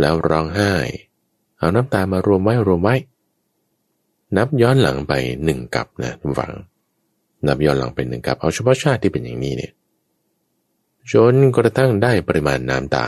[0.00, 0.72] แล้วร้องไห้
[1.58, 2.94] เอาน้ำตามารวมไว้รวมไว้
[4.36, 5.12] นับย้อนหลังไป
[5.44, 6.54] หนึ่งกับนะทุกฝัง
[7.46, 9.72] นับย้อนหลังไปหนึ่งกับ เอาเฉพาะชาติที่เป็นอย่างนี้เนี่ย
[11.12, 13.06] จนกระทั่งได้ปริมาณน้ำตา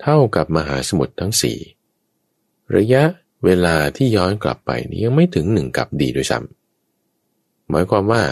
[0.00, 1.58] เท่ากับมหาสมุทรทั้งสี่
[2.76, 3.02] ระยะ
[3.44, 8.22] เวลาที่ย้อนกลับไปนี้ยังไม่ถึงหนึ่งกับดีด้วยซ้ำหมายความว่า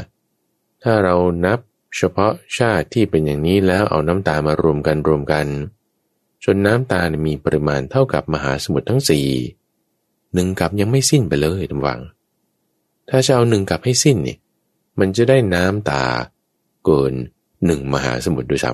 [0.82, 1.59] ถ้าเรานับ
[1.96, 5.46] เฉพาะชาติที่เป็นอย่างนี้แล้วเอาน้ำตามารวมกันรวมกัน
[6.44, 9.26] จนน้ำตามีปริมาณเท่ากับมหาสมุทรทั้งสี่
[10.35, 12.01] หนึ่งกับยังไม่สิ้นไปเลยทุกวัง
[13.09, 14.37] ถ้าจะเอาหนึ่งกับให้สิ้นนี่
[14.99, 16.05] มันจะได้น้ำตา
[16.85, 17.12] เกิน
[17.66, 18.72] หนึ่งมหาสมุทรด้วยซ้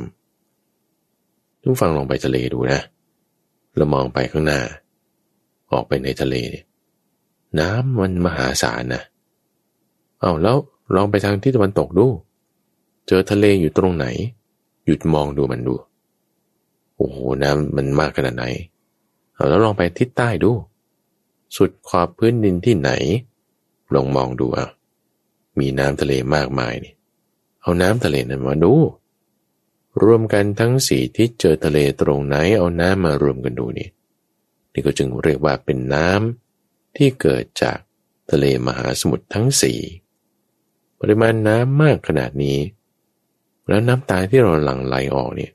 [0.81, 2.81] ำทุกฟังลองไปทะเลดูนะ
[3.77, 4.61] เรามองไปข้างหน้า
[5.73, 6.65] ออกไปในทะเลเนี่ย
[7.61, 9.03] น้ำมันมหาศาลนะ
[10.21, 10.57] เอาแล้ว
[10.95, 12.07] ลองไปทางที่ตะวันตกดู
[13.07, 14.07] เจอทะเลอยู่ตรงไหน
[14.85, 15.75] หยุดมองดูมันดู
[16.97, 18.45] โอ้โหน้ำมันมากขนาดไหน
[19.35, 20.51] เอาแล้วลองไปทิศใต้ดู
[21.57, 22.91] สุดขอบพื้นดินที่ไหน
[23.95, 24.69] ลองมองดูอะ
[25.59, 26.95] มีน้ำทะเลมากมายนี่
[27.61, 28.73] เอาน้ำทะเลนั้นมาดู
[30.03, 33.89] รวมกันทั้งสี่ทิศเจอทะเลตรงไหนเอาน้ำมารวมกันดูนี่
[34.73, 37.79] นี่ก็จึงเรียกว่าเป็นน้ำที่เกิดจาก
[38.31, 39.81] ทะเลมหาสมุทรทั้งสี่
[41.01, 42.59] ปริมาณน้ำมากขนาดนี้
[43.69, 45.53] แล้วน้ำตาที่เราหลั่งไหลออกเนี่ย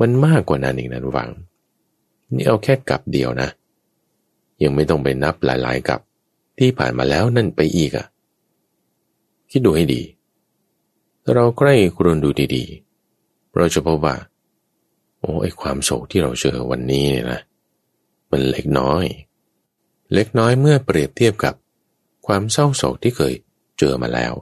[0.00, 1.30] มันมากกว่านั้นอีกนะวัง
[2.34, 3.48] นี่เอาแค่กับเดียวนะ
[4.62, 6.00] ยังไม่ต้องไปนับหลาย ๆ กับ
[6.58, 8.06] ที่ผ่านมาแล้วนั่นไปอีกอะ่ะ
[9.50, 10.02] คิดดูให้ดี
[11.34, 14.16] เราใกล้ครวนดูดีๆ เราจะพบว่า
[15.20, 17.40] โอ้ไอความโศกที่เราเจอวันนี้เนี่ยนะ
[18.30, 19.04] มันเล็กน้อย
[20.14, 21.54] เล็กน้อยเมื่อเปรียบเทียบกับ
[22.26, 23.34] ความเศร้าโศกที่เคย
[23.78, 24.32] เจอมาแล้ว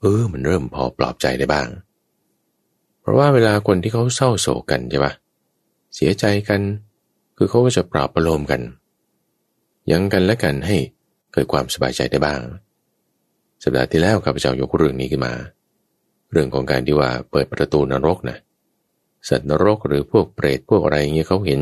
[0.00, 1.68] เออ มันเริ่มพอปลอบใจได้บ้าง
[3.00, 5.12] เพราะว่าเวลาคนที่เขาเศร้าโศกกันใช่ปะ
[5.94, 6.60] เสียใจกัน
[7.36, 8.60] คือเขาก็จะปลอบประโลมกัน
[9.90, 10.76] ยังกันและกันให้
[11.32, 12.40] เกิดความสบายใจได้บ้าง
[13.62, 15.34] สัปดาห์ที่แล้วข้าพเจ้ายกเรื่องนี้ขึ้นมา
[16.32, 18.38] เรื่องของการที่ว่าเปิดประตูนรกนะ
[19.28, 21.60] สัตว์นรกหรือพวกเปรตพวกอะไรเงี้ยเขาเห็น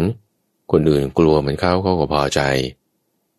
[0.72, 2.40] คนอื่นกลัวเหมือนเขาเขาก็พอใจ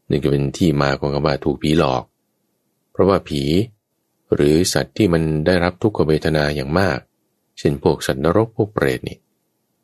[0.09, 2.03] นี่ก็เป็นที่มาของคำว่าถูกผีหลอก
[2.91, 3.43] เพราะว่าผี
[4.36, 6.99] หรือสัตว์ที่มันได้รับทุกขเวทนาอย่างมาก
[7.59, 9.17] เช่นพวกสัตว์นรกพวกเปรตนี่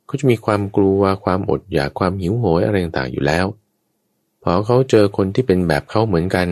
[0.06, 3.46] เขาจะมีความกลัวความอดอยากความหิวโหยอะไรต่างๆอยู่แล้ว
[4.50, 6.46] อเขาเจอคนที่เป็นแบบเขาเหมือนกัน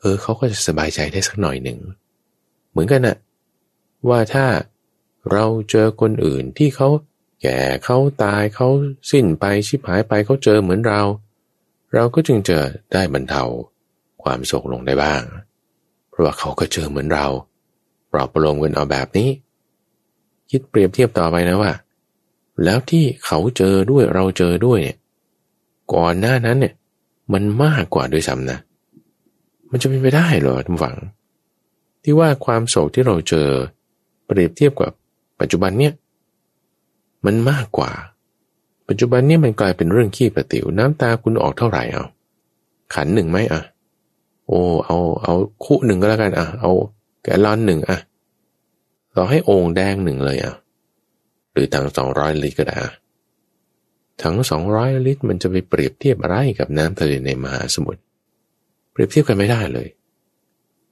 [0.00, 1.78] เออเขาก็จะสบายใจได้สักหน่อยหนึ่ง
[2.70, 3.16] เหมือนกันนะ
[4.08, 4.46] ว่าถ้า
[5.32, 6.88] เราเจอคนอื่นที่เขา
[7.42, 8.68] แก่เขาตายเขา
[9.10, 11.02] สิ้นไปชิบหายไปเขาเจอเหมือนเรา
[11.94, 12.58] เราก็จึงเจะ
[12.92, 13.42] ได้บรรเทา
[14.22, 15.22] ความโศกลงได้บ้าง
[16.08, 17.26] เพราะว่าเขาก็เจอเหมือนเรา
[18.12, 19.28] ปลอบประโลมกันเอาแบบนี้
[20.50, 21.72] คิดเปรียบเทียบต่อไปนะว่า
[22.64, 24.96] แล้วที่เขาเจอด้วยเราเจอด้วยเนี่ย
[25.94, 26.74] ก่อนหน้านั้นเนี่ย
[27.32, 28.58] มันมากกว่าด้วยซ้ำนะ
[29.70, 30.96] มันจะเป็นไปได้เหรอทุกฝัง
[32.02, 33.48] ที่ว่าความโศกที่เราเจอ
[34.26, 34.92] เปรียบเทียบกับ
[35.40, 35.92] ปัจจุบันเนี่ย
[37.26, 37.90] มันมากกว่า
[38.88, 42.04] ปัจจุบันเนี่ยมันกลายเป็นเรื่องขี้ประติวน้ำตาคุณออกเท่าไหร่เอา
[42.94, 43.62] ขันหนึ่งไหมอะ
[44.46, 46.72] โอ้เอาเอาคู่หนึ่งก็แล้วกันอะ เอา
[47.22, 47.98] แกลลอนหนึ่งอะ
[49.14, 50.54] เราให้โอ่งแดงหนึ่งเลยอะ
[51.52, 52.92] หรือถังสองร้อยลิตรก็ได้ถัง
[54.50, 58.00] สองร้อยลิตร มันจะไปเปรียบเทียบอะไรกับน้ำทะเลในมหาสมุทร
[58.92, 59.88] เปรียบเทียบกันไม่ได้เลย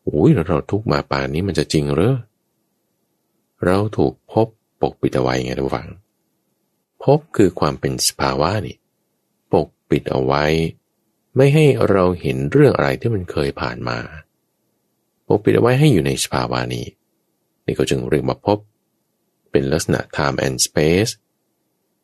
[0.04, 2.14] โอ้ยเราทุกมาป่านนี้มันจะจริงหรือ
[3.64, 4.46] เราถูกพบ
[4.80, 5.88] ปกปิดเอาไว้ไงทุกฝัง
[7.04, 8.76] พบคือความเป็นสภาวะนี่
[9.52, 10.44] ปกปิดเอาไว้
[11.36, 13.98] ไม่ให้เราเห็นเรื่องอะไรที่มันเคยผ่านมา
[15.26, 16.86] ปกปิดเอาไว้ให้อยู่ในสภาวะนี้
[17.64, 18.58] นี่เขาจึงเรียกว่าพบ
[19.50, 21.12] เป็นลักษณะ time and space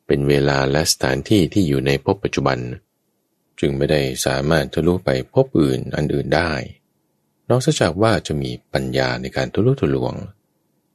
[0.07, 2.59] เป็นเวลาและสถานที่ที่อยู่ในพบปัจจุบัน
[3.59, 6.51] จึงไม่ได้สามารถทะลุไปพบอื่นอันอื่นได้
[7.49, 10.13] นอกจากว่าจะมีปัญญาในการทะลุทะลวง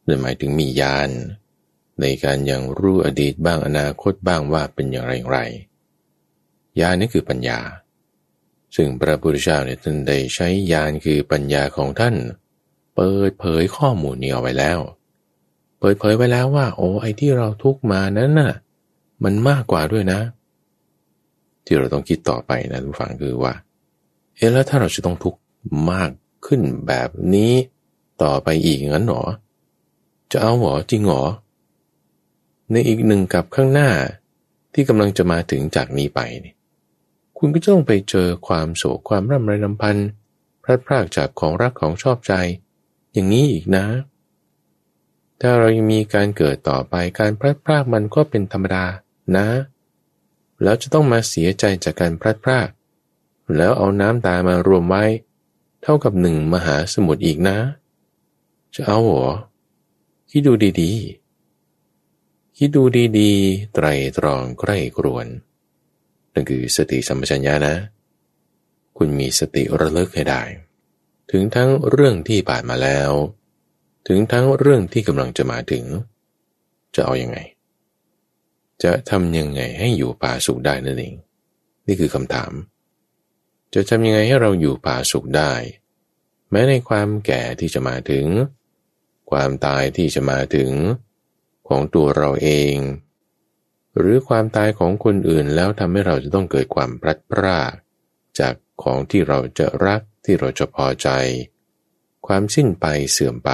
[0.06, 1.10] นั่นหมายถึงมีญาณ
[2.00, 5.38] ในการยังรู้อดีตบ้างอนาคตบ้างว่าเป็นอย่างไรอย่างไร
[6.80, 7.60] ญาณนี่คือปัญญา
[8.76, 12.14] ซึ่งพระพุทธเจ้าเนี่ยท่านได้ใช้ญาณคือปัญญาของท่าน
[12.96, 14.78] เปิดเผยข้อมูลนี้เอาไว้แล้ว
[15.80, 18.52] เปิดเผยไว้แล้วว่า โอ้ไอ้ที่เราทุกมานั้นน่ะ
[19.24, 20.20] มันมากกว่าด้วยนะ
[21.64, 23.54] ที่เราต้องคิดต่อไปนะทุกฝังคือว่า
[24.36, 25.40] เอ๊ะแล้วถ้าเราจะต้องทุกข์
[25.90, 26.10] มาก
[26.46, 27.52] ขึ้นแบบนี้
[28.22, 29.24] ต่อไปอีกงั้นหรอ
[30.32, 31.22] จะเอาหรอจริงหรอ
[32.70, 33.90] ในอีกหนึ่งกับข้างหน้า
[34.72, 36.54] ที่กำลังจะมาถึงจากนี้ไปนี่
[37.38, 40.08] คุณก็จะต้องไปเจอความโศกความร่ำไรลำพันธ์
[40.62, 42.32] พลัดพรากจากของรักของชอบใจ
[43.12, 43.84] อย่างนี้อีกนะ
[45.40, 48.84] ถ้าเรายังมีการเกิดต่อไปการพลัดพรากมันก็เป็นธรรมดา
[49.36, 49.48] นะ
[50.62, 52.68] แล้วจะต้องมาเสียใจจากการพลัดพราก
[53.56, 55.04] แล้วเอาน้ำตามารวมไว้
[55.82, 57.58] เท่ากับหนึ่งมหาสมุทรอีกนะ
[58.74, 59.26] จะเอาหรอ
[60.30, 62.82] คิดดูดีๆ คิดดู
[63.18, 63.86] ดีๆ ไตร
[64.18, 65.26] ตรองใกล้กรวน
[66.32, 67.74] นั่นคือสติสัมปชัญญะนะ
[68.96, 70.42] คุณมีสติระลึกให้ได้
[71.30, 73.10] ถึงทั้งเรื่องที่ผ่านมาแล้ว
[74.08, 75.84] ถึงทั้งเรื่องที่กำลังจะมาถึง
[76.94, 77.38] จะเอาอยัางไง
[78.84, 81.14] จะทำยังไงให้อยู่ป่าสุขได้นั่นเอง
[81.86, 82.52] นี่คือคำถาม
[83.74, 85.52] จะทำยังไงให้เราอยู่ป่าสุขได้
[86.50, 88.26] แม้ในความแก่ที่จะมาถึง
[89.30, 90.70] ความตายที่จะมาถึง
[91.68, 92.76] ของตัวเราเอง
[93.96, 97.72] หรือความตายของคนอื่นแล้วทำให้เราจะต้องเกิดความพลัดพราก
[98.38, 101.08] จากของที่เราจะรักที่เราจะพอใจ
[102.26, 103.50] ความสิ้นไปเสื่อมไป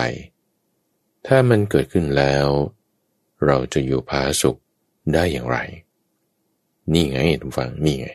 [1.26, 2.46] ถ้ามันเกิดขึ้นแล้ว
[3.46, 4.58] เราจะอยู่พาสุข
[5.14, 5.58] ได้อย่างไร
[6.92, 8.08] นี่ไงทุกฝังนี่ไง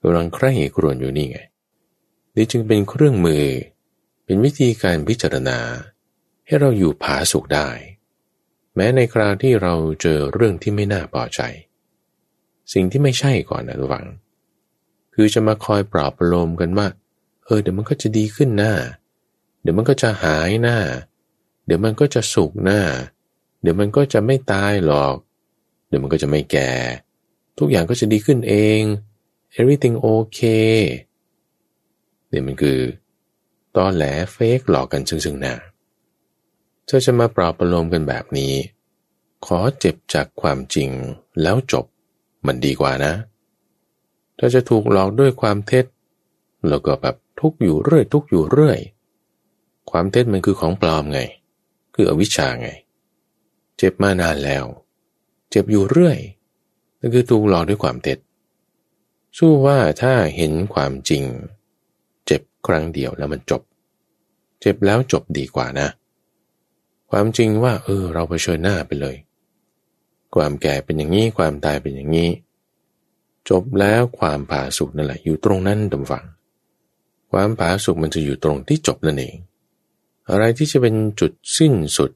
[0.00, 1.38] กำลังใคร่ครวญอยู่นี่ไง
[2.36, 3.44] นี่จึงเป็นเครื่องมือ
[4.24, 5.58] เป็นวิธีการพิจารณา
[6.46, 7.68] ให้เราอยู่ผาสุขได้
[8.74, 11.40] แม้ในคราวที่เราเจอเรื่องที่ไม่น่าพอใจ
[12.72, 14.06] สิ่งที่ไม่ใช่ก่อนนะทุกฝัง
[15.14, 16.86] คือจะมาคอยปลอบประโลมกันว่า
[17.44, 18.74] เออเดี๋ยวมันก็จะดีขึ้นหน้า
[19.62, 20.78] เดี๋ยวมันก็จะหายหน้า
[21.66, 22.80] เดี๋ยวมันก็จะสุขหน้า
[23.62, 25.16] เดี๋ยวมันก็จะไม่ตายหรอก
[25.90, 26.70] เดี๋ยวมันก็จะไม่แก่
[27.58, 28.80] ทุกอย่างก็จะดีขึ้นเอง
[29.58, 30.76] everything okay
[32.28, 32.78] เนี่ยมันคือ
[33.76, 35.54] ตอนแหลเฟกหลอกกันซึ่งๆหน้า
[36.88, 38.54] ธอจะมาปราบประโลมกันแบบนี้
[39.46, 40.90] ขอเจ็บจากความจริง
[41.42, 41.86] แล้วจบ
[42.46, 43.12] มันดีกว่านะ
[44.38, 45.84] ถ้าจะถูกหลอกด้วยความเท็จ
[46.68, 48.78] แล้วก็แบบทุกอยู่เรื่อย ทุกอยู่เรื่อย
[49.90, 51.20] ความเท็จมันคือของปลอมไง
[51.94, 52.68] คืออวิชชาไง
[53.76, 54.64] เจ็บมานานแล้ว
[55.50, 56.18] เจ็บอยู่เรื่อย
[57.00, 58.18] นั่นคือถูกหลอกด้วยความเท็จ
[59.38, 61.24] สู้ว่าถ้าเห็นความจริง
[62.26, 63.62] เจ็บครั้งเดียวแล้วมันจบ
[64.60, 65.88] เจ็บแล้วจบดีกว่านะ
[67.10, 69.16] ความจริงว่า เออ เราเผชิญหน้าไปเลย
[70.34, 72.30] ความแก่เป็นอย่างนี้ ความตายเป็นอย่างนี้
[73.48, 76.24] จบแล้วความผาสุกนั่นแหละ อยู่ตรงนั้นดำฝัง
[77.32, 79.36] ความผาสุกมันจะอยู่ตรงที่จบนั่นเอง
[80.30, 82.10] อะไรที่จะเป็นจุดสิ้นสุด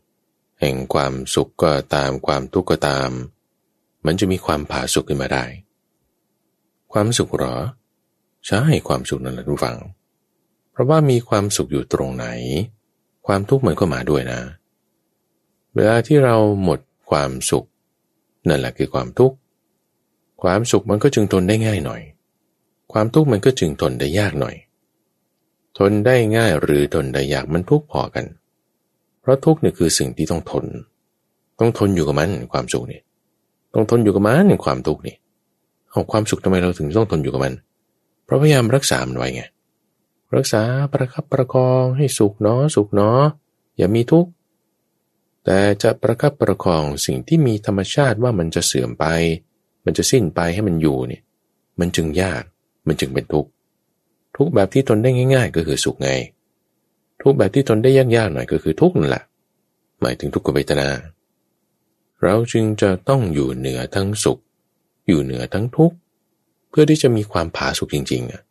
[0.65, 3.11] แห่งความสุขก็ตามความทุกข์ก็ตาม
[4.07, 5.45] มันจะมีความผาสุกขึ้นมาได้
[6.93, 7.57] ความสุขหรอ
[8.47, 9.79] ใช่ความสุขนั่นแหละทุกฝัง
[10.71, 12.27] เพราะว่ามีความสุขอยู่ตรงไหน
[13.27, 14.41] ความทุกข์มันก็มาด้วยนะ
[15.75, 17.67] เวลาที่เราหมดความสุข
[18.49, 19.37] นั่นแหละคือความทุกข์
[20.43, 22.03] ความสุขมันก็จึงทนได้ง่ายหน่อย
[22.93, 24.57] ความทุกข์มันก็จึงทนได้ยากหน่อย
[25.79, 30.64] ทนได้ง่ายหรือทนได้ยากมันทุกข์พอกันเพราะทุกข์เนี่ยคือสิ่งที่ต้องทน
[31.61, 33.03] ต้องทนอยู่กับมันความสุขเนี่ย
[33.75, 35.16] ต้องทนอยู่กับมันความทุกข์นี่
[35.91, 37.55] เอาความสุขทำไมเราถึงต้องทนอยู่กับมัน
[38.25, 39.43] เพราะพยายามรักษามันไว้ไง
[40.37, 40.62] รักษา
[40.93, 43.20] ประคับประคองให้สุขเนาะสุขเนาะ
[43.77, 44.31] อย่ามีทุกข์
[45.45, 49.05] แต่จะประคับประคองสิ่งที่มีธรรมชาติว่ามันจะเสื่อมไป
[49.85, 51.22] มันจะสิ้นไปให้มันอยู่เนี่ย
[51.81, 52.43] มันจึงยาก
[52.87, 53.51] มันจึงเป็นทุกข์
[54.37, 56.11] ทุกแบบที่ทนได้ง่าย ๆ ก็คือสุขไง
[57.25, 59.25] ทุกแบบที่ทนได้ยากๆหน่อยก็คือทุกนั่นแหละ
[60.01, 60.89] หมายถึงทุกขเวทนา
[62.22, 64.39] เราจึงจะต้องอยู่เหนือทั้งสุข
[65.07, 65.97] อยู่เหนือทั้งทุกข์
[66.70, 68.43] เพื่อที่จะมีความผาสุขจริงๆอะ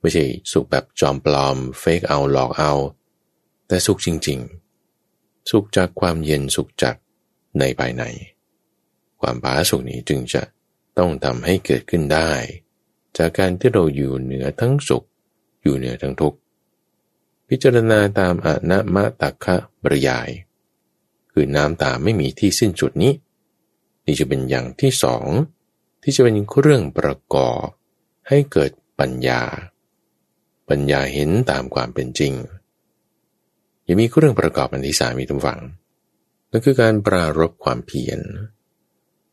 [0.00, 2.72] ไม่ใช่สุขแบบจอมปลอมเฟกเอาหลอกเอา
[3.68, 4.38] แต่สุขจริง
[4.94, 6.96] ๆ สุขจากความเย็นสุขจาก
[7.58, 8.02] ในภายใน
[9.20, 10.42] ความผาสุกนี้จึงจะ
[10.98, 12.30] ต้องทำให้เกิดขึ้นได้
[13.16, 15.04] จากการที่เราอยู่เหนือทั้งสุข
[15.62, 16.38] อยู่เหนือทั้งทุกข์
[17.48, 20.30] พิจารณาตามอนะมะตักคะบริยาย
[21.32, 23.12] คือน้ำตาไม่มีที่สิ้นสุดนี้
[24.06, 25.24] นี่จะเป็นอย่างที่สอง
[26.02, 27.66] ที่จะเป็นเครื่องประกอบ
[28.28, 29.42] ให้เกิดปัญญา
[30.68, 32.32] ปัญญาเห็นตามความเป็นจริง
[33.86, 35.60] ยังมีเครื่องประกอบอันที่สามีทุกฝัง
[36.50, 38.20] นั่นคือการปรารบความเพียร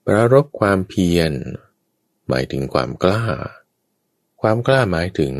[0.05, 1.31] ปรารบความเพียร
[2.29, 3.25] หมายถึงความกล้า
[4.41, 5.33] ความกล้าหมายถึง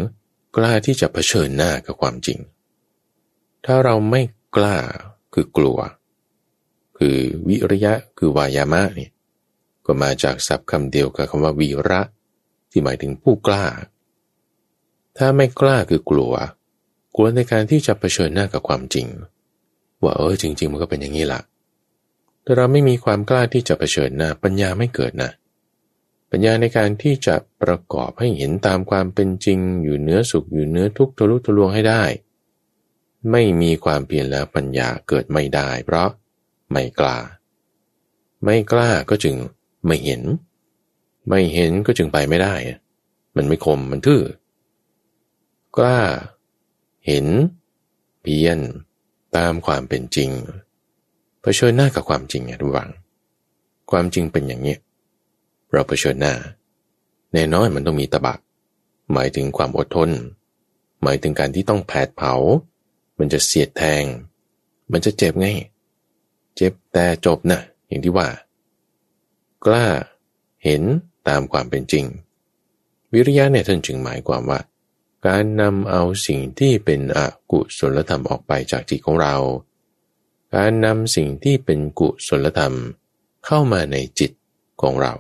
[0.56, 2.40] กล้าที่จะเผชิญหน้ากับความจริง
[3.66, 4.22] ถ้าเราไม่
[4.56, 4.78] กล้า
[5.34, 5.78] คือกลัว
[6.98, 9.12] คือวิริยะคือวายามะเนี่ย
[9.86, 12.02] ก็มาจากศัพท์คำเดียวกับคำว่าวีระ
[12.72, 13.66] ที่หมายถึงผู้กล้า
[15.18, 16.34] ถ้าไม่กล้าคือกลัว
[17.16, 19.08] กลัวในการที่จะเผชิญหน้ากับความจริง
[20.04, 21.42] ว่าเออจริง ๆ มันก็เป็นอย่างนี้ละ
[22.44, 25.32] แต่เราไม่มีความกล้าที่จะเผชิญหน้า ปัญญาไม่เกิดนะ
[26.32, 32.04] ปัญญาในการที่จะประกอบให้เห็นตามความเป็นจริง อยู่เนื้อสุขอยู่เนื้อทุกข์ทะลุทะลวงให้ได้
[33.32, 36.10] ไม่มีความเปลี่ยนแล้วปัญญาเกิดไม่ได้ เพราะ
[36.72, 37.18] ไม่กล้า
[38.44, 39.36] ไม่กล้าก็จึง
[39.86, 40.22] ไม่เห็น
[41.30, 42.56] ไม่เห็นก็จึงไปไม่ได้
[43.36, 44.24] มันไม่คมมันทื่อ
[45.78, 46.00] กล้า
[47.08, 47.26] เห็น
[48.22, 48.60] เพียน
[49.38, 50.32] ตามความเป็นจริง
[51.42, 52.90] เผชิญหน้ากับความจริงไงทุกฝัง
[53.92, 54.76] ความจริงเป็นอย่างนี้
[55.72, 56.34] เราเผชิญหน้า
[57.34, 58.36] แน่นอนมันต้องมีตะบะ
[59.14, 60.10] หมายถึงความอดทน
[61.04, 62.34] หมายถึงการที่ต้องแผดเผา
[63.18, 64.04] มันจะเสียดแทง
[64.92, 65.48] มันจะเจ็บไง
[66.56, 68.28] เจ็บแต่จบนะอย่างที่ว่า
[69.66, 69.86] กล้า
[70.64, 70.82] เห็น
[71.28, 72.06] ตามความเป็นจริง
[73.14, 74.60] วิริยะเนี่ยท่านจึงหมายความว่า
[75.28, 77.20] การนำเอาสิ่งที่เป็นอ
[77.52, 79.36] กุศลธรรมออกไปจากจิตของเรา
[80.56, 82.76] การนำสิ่งที่เป็นกุศลธรรม
[83.46, 84.32] เข้ามาในจิต
[84.82, 85.14] ของเรา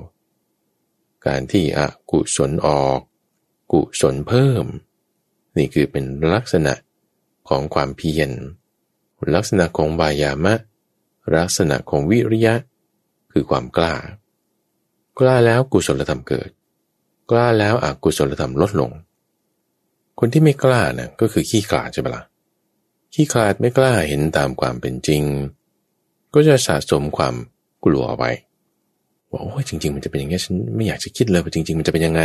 [1.25, 1.81] การที่อ
[2.11, 2.99] กุศลออก
[3.71, 4.65] กุศลเพิ่ม
[5.57, 6.73] นี่คือเป็นลักษณะ
[7.49, 8.29] ของความเพียร
[9.35, 10.53] ลักษณะของวายามะ
[11.35, 12.55] ลักษณะของวิริยะ
[13.31, 13.93] คือความกล้า
[15.19, 16.49] กล้าแล้วกุศลธรรมเกิด
[17.31, 18.91] กล้าแล้วอกุศลธรรมลดลง
[20.19, 22.23] คนที่ไม่กล้านะ่ก็คือขี้ขลาดใช่ไหมละ่ะ
[23.13, 25.23] ขี้ขลาดไม่กล้าเห็นตามความเป็นจริง
[26.33, 27.35] ก็จะสะสมความ
[27.85, 28.31] กลัวไว้
[29.29, 32.23] ว่าโอ้ยจริง ๆ มันจะเป็นอย่างนี้ฉันไม่อยากจะคิดเลยว่าจริง ๆ มันจะเป็นยังไง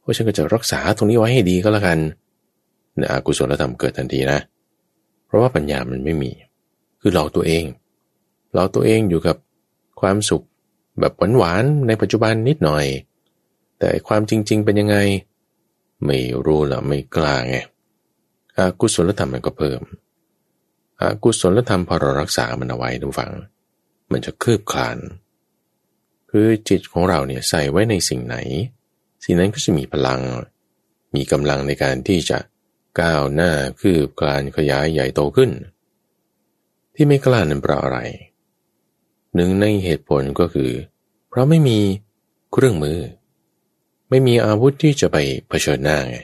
[0.00, 4.38] เพราะฉันก็จะรักษาตรงนี้ไว้ให้ดีก็แล้วกันเนี่ยอกุศลธรรมเกิดทันทีนะ
[5.26, 6.30] เพราะว่าปัญญามันไม่มี
[7.00, 7.64] คือหลอกตัวเอง
[8.54, 9.36] หลอกตัวเองอยู่กับ
[10.00, 10.44] ความสุข
[11.00, 12.86] แบบหวานๆในปัจจุบันนิดหน่อย
[13.78, 14.96] แต่ความจริง ๆ เป็นยังไง
[16.04, 17.56] ไม่รู้ละไม่กล้าไง
[18.56, 19.80] อากุศลธรรมมันก็เพิ่ม
[21.00, 23.32] อากุศลธรรมพอเรารักษามันเอาไว้ทุกฝัง
[24.10, 24.98] มันจะคืบคลาน
[26.30, 28.36] คือจิตของเราเนี่ยใส่ไว้ในสิ่งไหน
[29.24, 30.20] สิ่งนั้นก็จะมีพลัง
[31.14, 32.38] มีกำลังในการที่จะ
[33.00, 35.50] ก้าวหน้าคืบคลานขยายใหญ่โตขึ้น
[36.94, 37.98] ที่ไม่กล้านั้นเพราะอะไร
[39.34, 40.70] หนึ่งในเหตุผลก็คือ
[41.28, 41.78] เพราะไม่มี
[42.52, 43.00] เครื่องมือ
[44.10, 45.16] ไม่มีอาวุธที่จะไป
[45.48, 46.18] เผชิญหน้าไง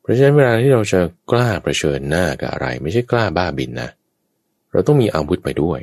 [0.00, 1.00] เพราะฉะนั้นเวลาที่เราจะ
[1.30, 3.90] กล้าเผชิญหน้ากับอะไร ไม่ใช่กล้าบ้าบินนะ
[4.70, 5.80] เราต้องมีอาวุธไปด้วย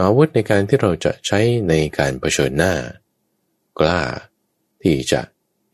[0.00, 2.74] อาวุธในการที่เราจะใช้ในการเผชิญหน้า
[3.80, 4.00] กล้า
[4.82, 5.20] ที่จะ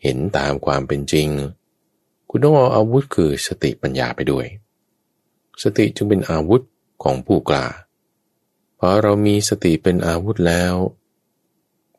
[0.03, 1.29] เห็นตามความเป็นจริง
[2.35, 4.47] คุณต้องเอาอาวุธคือสติปัญญาไปด้วย
[5.63, 6.63] สติจึงเป็นอาวุธ
[7.03, 7.67] ของผู้กล้า
[8.79, 10.75] พอเรามีสติเป็นอาวุธแล้ว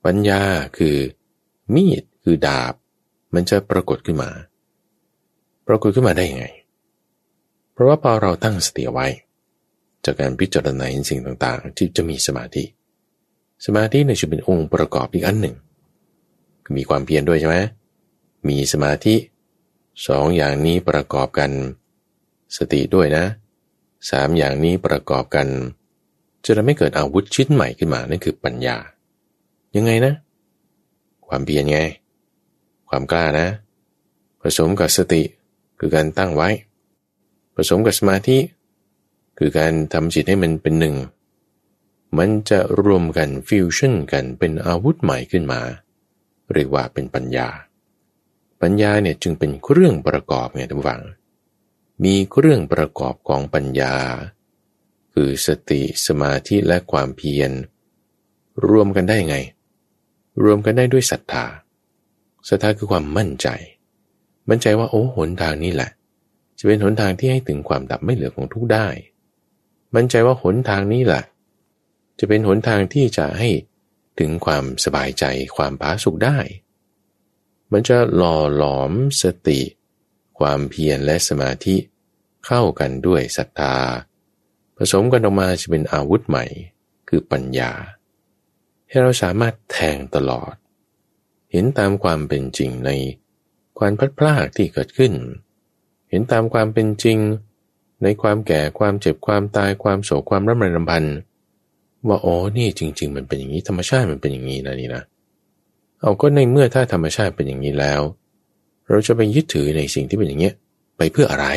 [0.06, 0.42] ปัญญา
[0.78, 0.98] คือ
[1.74, 2.74] มีดคือดาบ
[3.34, 4.30] มันจะปรากฏขึ้นมา
[5.68, 6.46] ปรากฏขึ้นมาได้ยังไง
[7.72, 9.08] เพราะว่าพอเราตั้งสติไว้
[10.06, 12.64] จากการพิจารณาสิ่งต่างๆ ที่จะมีสมาธิ
[13.66, 15.56] สมาธิเนี่ยจะเป็นองค์ประกอบอีกอันหนึ่ง
[16.78, 17.58] มีความเพียรด้วยใช่ไหม
[18.48, 19.16] มีสมาธิ
[20.08, 21.52] สองอย่างนี้ประกอบกัน
[22.58, 23.26] สติด้วยนะ
[24.12, 25.48] สามอย่างนี้ประกอบกัน
[26.46, 28.78] จะทำให้เกิดอาวุธชิ้นใหม่ขึ้นมานั่นคือปัญญา
[29.76, 30.14] ยังไงนะ
[31.28, 31.80] ความเพียรไง
[32.90, 33.48] ความกล้านะ
[34.42, 35.22] ผสมกับสติ
[35.80, 36.50] คือการตั้งไว้
[37.56, 38.38] ผสมกับสมาธิ
[39.38, 40.96] คือการทำจิตให้มันเป็นหนึ่ง
[42.18, 45.62] มันจะรวมกันฟิวชั่นกันเป็นอาวุธใหม่ขึ้นมา
[46.54, 47.48] เรียกว่าเป็นปัญญา
[48.64, 51.04] ปัญญาเนี่ยจึงเป็นเครื่องประกอบไงทุกฝัง
[52.04, 53.96] มีเครื่องประกอบของปัญญา
[55.14, 57.52] คือสติสมาธิและความเพียร
[58.68, 59.38] รวมกันได้ไง
[60.44, 61.46] รวมกันได้ด้วยศรัทธา
[62.50, 63.48] ศรัทธาคือความมั่นใจ
[64.50, 65.92] มั่นใจว่าโอ้หนทางนี้แหละ
[66.58, 68.88] จะเป็นหนทางที่ให้ถึงความดับไม่เหลือของทุกได้
[69.96, 71.24] มั่นใจว่าหนทางนี้แหละ
[72.20, 73.50] จะเป็นหนทางที่จะให้
[74.20, 75.24] ถึงความสบายใจ
[75.56, 76.38] ความผาสุขได้
[77.74, 79.62] มันจะหล่อหลอมสติ
[80.40, 81.76] ความเพียรและสมาธิ
[82.46, 83.76] เข้ากันด้วยศรัทธา
[84.78, 86.46] ผสมกันออกมาจะเป็นอาวุธใหม่
[87.10, 87.72] คือปัญญา
[88.88, 90.54] ให้เราสามารถแทงตลอด
[91.52, 92.92] เห็นตามความเป็นจริงใน
[93.80, 95.14] ความพัดพลาดที่เกิดขึ้น
[96.10, 97.18] เห็นตามความเป็นจริง
[98.04, 101.04] ในความแก่ความเจ็บความตายความโศกความร่ำไรรำพัน
[102.08, 105.04] ว่าโอ้นี่จริง ๆ มันเป็นอย่างนี้ธรรมชาติมันเป็นอย่างนี้นะนี่นะ
[106.04, 108.02] เอาก็ในเมื่อถ้าธรรมชาติเป็นอย่างนี้แล้ว
[108.90, 110.54] เราจะไปยึดถือในสิ่งที่เป็นอย่างเงี้ย
[110.98, 111.48] ไปเพื่ออะไร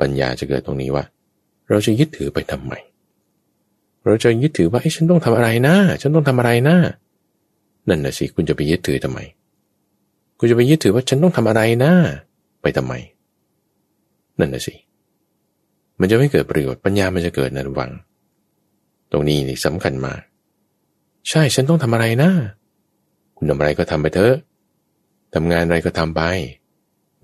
[0.00, 1.04] ปัญญาจะเกิดตรงนี้ว่า
[1.68, 2.72] เราจะยึดถือไปทำไม
[4.04, 6.76] เราจะยึดถือว่าไอ้ฉันต้องทำอะไรนะฉันต้องทำอะไรนะ
[7.88, 9.18] นั่นน่ะสิคุณจะไปยึดถือทำไม
[10.38, 11.92] คุณจะไปยึดถือว่าฉันต้องทำอะไรนะ
[12.62, 12.94] ไปทำไม
[14.38, 14.74] นั่นน่ะสิ
[16.00, 17.90] มันจะไม่เกิดประโยชน์ปัญญามันจะเกิดนะระวัง
[19.12, 20.20] ตรงนี้นี่สำคัญมาก
[21.28, 22.30] ใช่ฉันต้องทำอะไรนะ
[23.44, 24.34] คุณทำอะไรก็ทำไปเถอะ
[25.34, 26.22] ทำงานอะไรก็ทำไป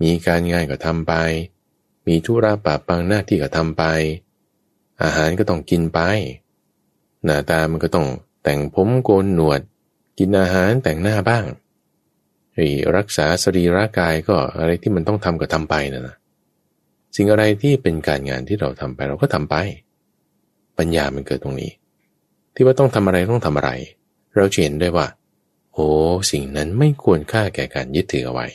[0.01, 1.13] มีการงานก็ทำไป
[2.07, 3.83] มีธุระปะปังหน้าที่ก็ทำไป
[5.03, 5.99] อาหารก็ต้องกินไป
[7.23, 8.07] หน้าตามันก็ต้อง
[8.43, 9.61] แต่งผมโกนหนวด
[10.19, 11.45] กินอาหารแต่งหน้าบ้าง
[12.97, 16.15] รักษาสรีร่างกายก็อะไรที่มันต้องทำก็ทำไปนะนะ
[17.15, 19.55] สิ่งอะไรที่เป็นการงานที่เราทำไปเราก็ทำไป
[20.77, 21.71] ปัญญามันเกิดตรงนี้
[22.53, 23.71] ที่ว่าต้องทำอะไรต้องทำอะไร
[24.35, 25.07] เราเห็นได้ว่า
[25.73, 25.87] โอ้
[26.31, 28.47] สิ่งนั้นไม่ควรค่าแก่การยึดถือเอาไว้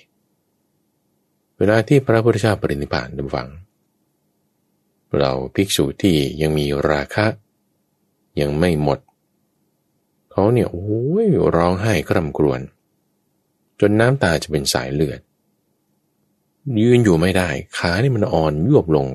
[1.58, 3.48] เวลาที่พระพุทธเจ้าปรินิพพานดำฟัง
[5.18, 7.26] เราภิกษุที่ยังมีราคะ
[8.40, 8.98] ยังไม่หมด
[10.30, 10.90] เขาเนี่ยโอ้
[11.24, 12.60] ยร้องไห้กร่ำกรวน
[13.80, 15.20] จนน้ำตาจะเป็นสายเลือด
[16.80, 17.48] ยืนอยู่ไม่ได้
[17.78, 19.06] ขานี่มันอ่อนยวบลง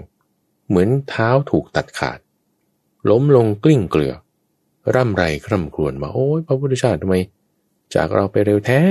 [0.68, 2.20] เหมือนเท้าถูกตัดขาด
[3.10, 4.14] ล้มลงกลิ้งเกลือ
[4.96, 7.16] ร่ำไรคร่ำครวญมาโอ้ยพระพุทธเจ้าทำไม
[7.96, 8.82] จากเราไปเร็วแท้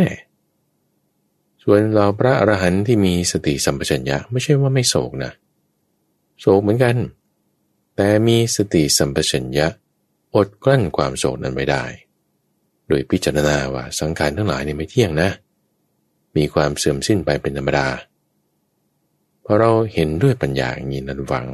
[1.63, 5.33] ส่วนเราพระอรหันต์ที่มีสติสัมปชัญญะไม่ใช่ว่าไม่โศกนะ
[6.41, 6.97] โศกเหมือนกัน
[7.97, 9.67] แต่มีสติสัมปชัญญะ
[10.35, 11.85] อดกลั้นความโศกนั้นไม่ได้
[12.89, 15.31] โดยพิจารณาว่าสังขารทั้งหลายนี่ไม่เที่ยงนะ
[16.37, 17.87] มีความเสื่อมสิ้นไปเป็นธรรมดา
[19.45, 21.47] พอเราเห็นด้วยปัญญาอย่างนี้นั้นวัง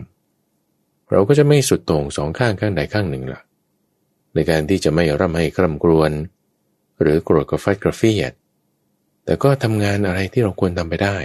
[1.10, 3.40] เราก็จะไม่สุดโต่งสองข้างข้างใดข้างหนึ่งละ
[4.34, 6.10] ในการที่จะไม่ร่ำให้คร่ำกรวน
[7.00, 8.32] หรือโกรธกระฟัดกระเฟียด
[9.24, 11.16] แต่ก็ทำงานอะไรที่เราควรทำไปได้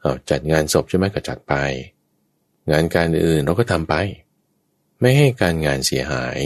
[0.00, 1.54] เอาจัดงานศพใช่ไหมก็จัดไป
[2.70, 3.94] งานการอื่นเราก็ทำไป
[5.00, 6.40] ไม่ให้การงานเสียหาย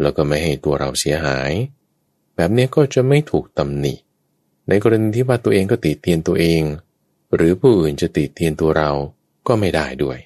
[0.00, 1.52] แล้วก็ไม่ให้ตัวเราเสียหาย
[2.36, 3.94] แบบนี้ก็จะไม่ถูกตำหนิ
[4.68, 6.62] ในกรณีที่ว่าตัวเองก็ติเตียนตัวเอง
[7.34, 8.90] หรือผู้อื่นจะติเตียนตัวเรา
[9.46, 10.18] ก็ไม่ได้ด้วย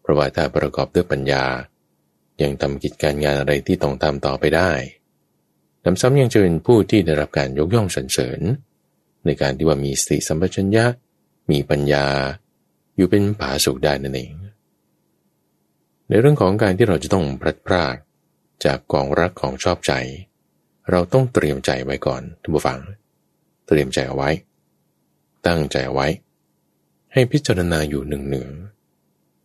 [0.00, 1.44] เพราะว่าถ้าประกอบด้วยปัญญา
[2.42, 4.70] ยังทำกิจการงานอะไรที่ต้องทำต่อไปได้
[5.88, 8.40] นำซ้ำยังจะเป็นผู้ที่ได้รับการยกย่องสรรเสริญ
[9.26, 10.84] ในการที่ว่ามีสติสัมปชัญญะ
[11.50, 12.06] มีปัญญา
[12.96, 14.32] อยู่เป็นผาสุกได้นั่นเอง
[16.08, 17.96] ในเรื่องของการที่เราจะต้องพลัดพราก
[18.64, 19.92] จากกองรักของชอบใจ
[20.90, 22.78] เราต้องเตรียมใจไว้ก่อนทุกผู้ฟัง
[23.66, 24.30] เตรียมใจเอาไว้
[25.46, 26.08] ตั้งใจเอาไว้
[27.12, 28.48] ให้พิจารณาอยู่หนึ่งหนึ่ง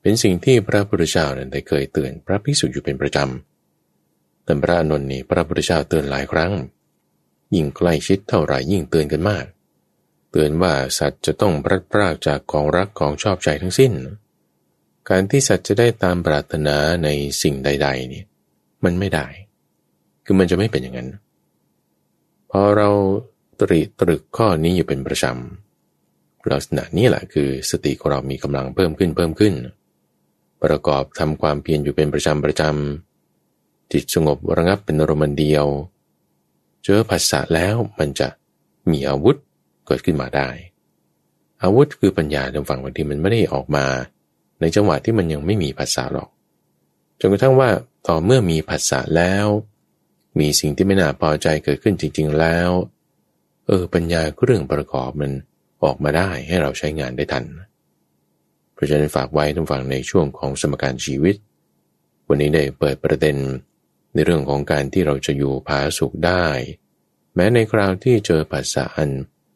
[0.02, 3.51] เป็นสิ่งที่พระพุทธเจ้านั้นได้เคยเตือนพระภิกษุอยู่เป็นประจำ
[4.52, 6.52] แต่พระนนท์นี่พระพุทธเจ้าเตือนหลายครั้ง
[7.56, 9.46] ยิ่งใกล้ชิดเท่าไหร่ยิ่งเตือนกันมาก
[10.32, 13.94] เตือนว่าสัตว์จะต้องพลัดพรากจากของรักของชอบใจทั้งสิ้น
[15.10, 17.10] การที่สัตว์จะได้ตามปรารถนาใน
[17.42, 18.24] สิ่งใดๆนี่
[18.84, 19.28] มันไม่ได้
[20.26, 21.10] คือมันจะไม่เป็นอย่างนั้น
[22.52, 22.90] พอเรา
[23.60, 29.54] ตรีตรึกข้อนี้อยู่เป็นประจำลักษณะนี้แหละคือสติของเรามีกำลังเพิ่มขึ้นเพิ่มขึ้น
[30.64, 33.11] ประกอบทำความเพียรอยู่เป็นประจำประจำ
[33.92, 35.66] จิตสงบระงับเป็นอารมณ์เดียว
[36.84, 38.28] เจอภาษาแล้วมันจะ
[38.92, 39.36] มีอาวุธ
[39.86, 40.50] เกิดขึ้นมาได้
[41.64, 43.86] อาวุธคือปัญญาในฝั่งบางทีมันไม่ได้ออกมา
[44.60, 46.30] ในจังหวะที่มันยังไม่มีภาษาหรอก
[47.20, 47.70] จนกระทั่งว่า
[48.08, 49.48] ต่อเมื่อมีภาษาแล้ว
[50.40, 52.70] มีสิ่งที่ไม่น่าพอใจเกิดขึ้นจริง ๆแล้ว
[53.68, 55.32] เออปัญญาเรื่องประกอบมัน
[55.84, 57.46] ออกมาได้ให้เราใช้งานได้ทัน
[58.74, 61.36] เพราะฉะนั้นฝากไว้ทุกฝั่งในช่วงของสมการชีวิต
[62.28, 63.38] วันนี้ได้เปิดประเด็น
[64.14, 66.46] ในเรื่องของการที่เราจะอยู่ผาสุขได้
[67.36, 69.12] แม้ในคราวที่เจอภาษาอัน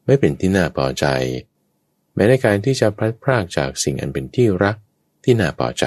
[0.05, 1.05] ไม่เป็นที่น่าพอใจ
[2.15, 4.75] แม้ในการที่จะพลัดพรากจากสิ่งอันเป็นที่รัก
[5.23, 5.85] ที่น่าพอใจ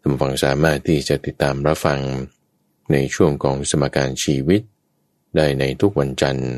[0.00, 2.00] ท่านฟังสามารถที่จะติดตามรับฟัง
[2.92, 4.60] ในช่วงของสมการชีวิต
[5.36, 6.50] ได้ในทุกวันจันทร์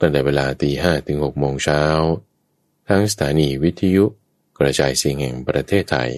[0.00, 1.82] ตั้งแต่เวลาตีห้ถึงหกโมงเช้า
[2.88, 4.04] ทั้งสถานีวิทยุ
[4.58, 6.10] กระจายเสียงแห่งประเทศไทย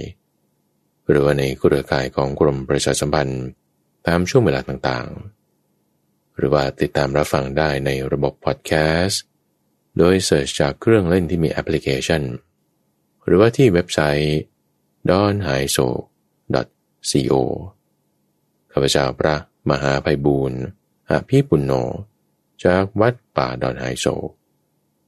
[1.08, 3.44] หรือว่าในเครือข่ายของกรมประชาสัมพันธ์
[4.06, 8.72] ตามช่วงเวลาต่างๆ หรือว่าติดตามรับฟังได้ในระบบพอดแค
[9.02, 9.22] สต์
[9.98, 12.22] โดยเสิร์ชจากเครื่องเล่นที่มีแอปพลิเคชัน
[13.24, 14.38] หรือว่าที่เว็บไซต์
[15.10, 15.88] d o n h a i s o
[17.10, 17.32] co
[18.72, 19.36] ข้าพเจ้าพระ
[19.70, 20.62] มหาไพบูรณ์
[21.10, 21.72] อภิปุณโญ
[22.64, 24.06] จากวัดป่าดอนไฮโซ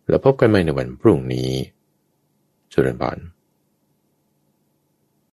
[0.08, 1.50] แล้วพบกันใหม่ในวันพรุ่งนี้
[2.72, 3.26] สุรินทร์